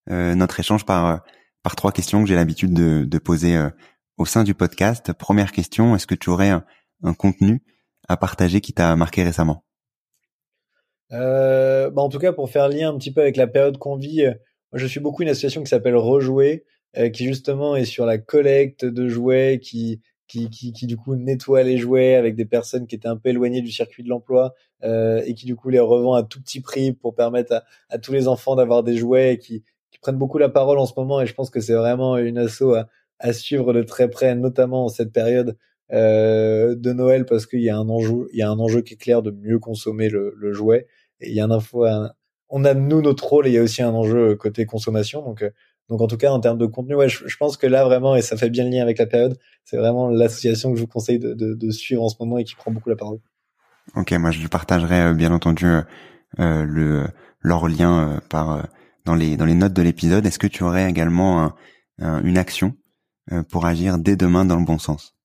[0.08, 1.22] notre échange par
[1.62, 3.60] par trois questions que j'ai l'habitude de, de poser
[4.16, 5.12] au sein du podcast.
[5.12, 7.62] Première question, est-ce que tu aurais un contenu
[8.08, 9.64] à partager qui t'a marqué récemment?
[11.12, 13.96] Euh, bah en tout cas, pour faire lien un petit peu avec la période qu'on
[13.96, 14.34] vit, euh,
[14.72, 16.64] je suis beaucoup une association qui s'appelle Rejouer,
[16.96, 21.16] euh, qui justement est sur la collecte de jouets, qui, qui, qui, qui, du coup
[21.16, 24.54] nettoie les jouets avec des personnes qui étaient un peu éloignées du circuit de l'emploi
[24.84, 27.98] euh, et qui du coup les revend à tout petit prix pour permettre à, à
[27.98, 30.92] tous les enfants d'avoir des jouets et qui, qui prennent beaucoup la parole en ce
[30.96, 31.20] moment.
[31.20, 32.88] Et je pense que c'est vraiment une asso à,
[33.18, 35.56] à suivre de très près, notamment en cette période
[35.90, 38.98] de Noël parce qu'il y a un enjeu, il y a un enjeu qui est
[38.98, 40.86] clair de mieux consommer le, le jouet.
[41.20, 41.48] Et il y a un
[42.48, 45.22] on a nous notre rôle et il y a aussi un enjeu côté consommation.
[45.22, 45.50] Donc, euh,
[45.88, 48.22] donc en tout cas en termes de contenu, ouais, je, pense que là vraiment et
[48.22, 51.18] ça fait bien le lien avec la période, c'est vraiment l'association que je vous conseille
[51.18, 53.18] de, de, de, suivre en ce moment et qui prend beaucoup la parole.
[53.96, 55.66] Ok, moi je partagerai euh, bien entendu
[56.38, 57.06] euh, le
[57.40, 58.66] leur lien par
[59.04, 60.26] dans les dans les notes de l'épisode.
[60.26, 61.52] Est-ce que tu aurais également
[62.00, 62.74] une action
[63.48, 65.17] pour agir dès demain dans le bon sens?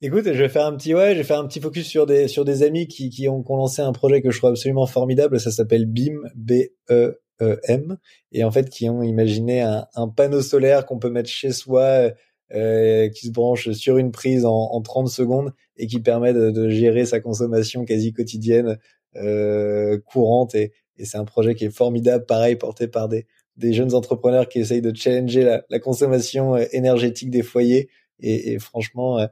[0.00, 2.28] Écoute, je vais faire un petit ouais, je vais faire un petit focus sur des
[2.28, 5.40] sur des amis qui qui ont, lancé un projet que je trouve absolument formidable.
[5.40, 6.52] Ça s'appelle BIM, B
[6.88, 7.98] E E M,
[8.30, 12.12] et en fait qui ont imaginé un, un panneau solaire qu'on peut mettre chez soi,
[12.54, 16.50] euh, qui se branche sur une prise en, en 30 secondes et qui permet de,
[16.52, 18.78] de gérer sa consommation quasi quotidienne
[19.16, 20.54] euh, courante.
[20.54, 23.26] Et, et c'est un projet qui est formidable, pareil porté par des
[23.56, 27.88] des jeunes entrepreneurs qui essayent de challenger la, la consommation euh, énergétique des foyers.
[28.20, 29.26] Et, et franchement, euh,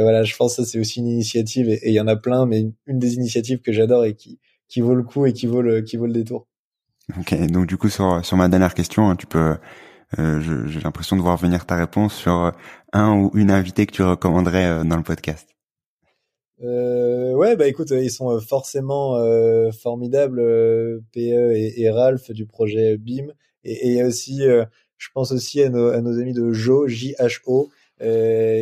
[0.00, 2.46] voilà, je pense que ça c'est aussi une initiative et il y en a plein,
[2.46, 4.38] mais une, des initiatives que j'adore et qui
[4.68, 6.46] qui vaut le coup et qui vaut le qui vaut le détour.
[7.18, 9.56] Ok, donc du coup sur sur ma dernière question, hein, tu peux,
[10.18, 12.52] euh, j'ai l'impression de voir venir ta réponse sur
[12.92, 15.48] un ou une invitée que tu recommanderais euh, dans le podcast.
[16.62, 20.40] Euh, ouais, bah écoute, ils sont forcément euh, formidables,
[21.12, 23.32] PE et, et, Ralph du projet BIM.
[23.64, 27.70] Et a aussi, je pense aussi à nos, à nos amis de Jo, J-H-O,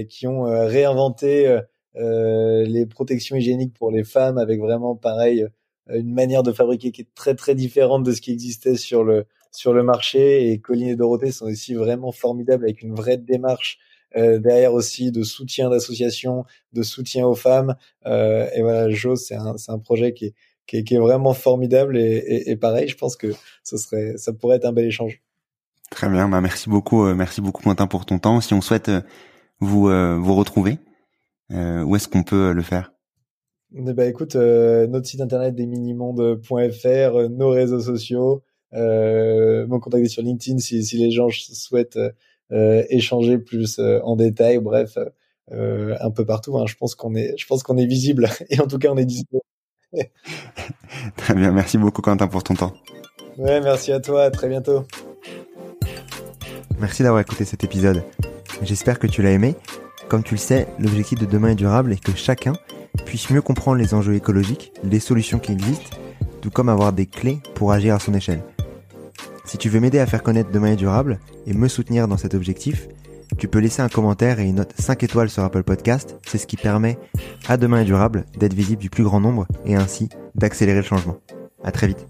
[0.09, 1.61] qui ont réinventé
[1.95, 5.47] les protections hygiéniques pour les femmes avec vraiment pareil
[5.93, 9.27] une manière de fabriquer qui est très très différente de ce qui existait sur le
[9.51, 10.51] sur le marché.
[10.51, 13.79] Et Colline et Dorothée sont aussi vraiment formidables avec une vraie démarche
[14.17, 17.77] euh, derrière aussi de soutien d'associations, de soutien aux femmes.
[18.07, 20.35] Euh, et voilà, Jo, c'est un, c'est un projet qui est,
[20.67, 23.29] qui est, qui est vraiment formidable et, et, et, pareil, je pense que
[23.63, 25.23] ce serait, ça pourrait être un bel échange.
[25.91, 28.41] Très bien, bah merci beaucoup, euh, merci beaucoup Quentin pour ton temps.
[28.41, 29.01] Si on souhaite euh,
[29.61, 30.79] vous vous retrouver,
[31.51, 32.93] où est-ce qu'on peut le faire?
[33.73, 38.43] Bah écoute, notre site internet des minimondes.fr, nos réseaux sociaux,
[38.75, 41.99] euh, me contacter sur LinkedIn si, si les gens souhaitent
[42.53, 44.59] euh, échanger plus euh, en détail.
[44.59, 44.99] Bref,
[45.53, 46.59] euh, un peu partout.
[46.59, 46.65] Hein.
[46.67, 49.05] Je pense qu'on est, je pense qu'on est visible et en tout cas on est
[49.05, 49.45] disponible.
[51.17, 52.75] Très bien, merci beaucoup Quentin pour ton temps.
[53.39, 54.85] Ouais, merci à toi, à très bientôt.
[56.79, 58.03] Merci d'avoir écouté cet épisode.
[58.63, 59.57] J'espère que tu l'as aimé.
[60.09, 62.53] Comme tu le sais, l'objectif de demain est durable et que chacun
[63.05, 65.97] puisse mieux comprendre les enjeux écologiques, les solutions qui existent,
[66.41, 68.43] tout comme avoir des clés pour agir à son échelle.
[69.45, 72.35] Si tu veux m'aider à faire connaître Demain est durable et me soutenir dans cet
[72.35, 72.89] objectif,
[73.39, 76.17] tu peux laisser un commentaire et une note 5 étoiles sur Apple Podcast.
[76.27, 76.99] C'est ce qui permet
[77.49, 81.17] à Demain est durable d'être visible du plus grand nombre et ainsi d'accélérer le changement.
[81.65, 82.07] À très vite.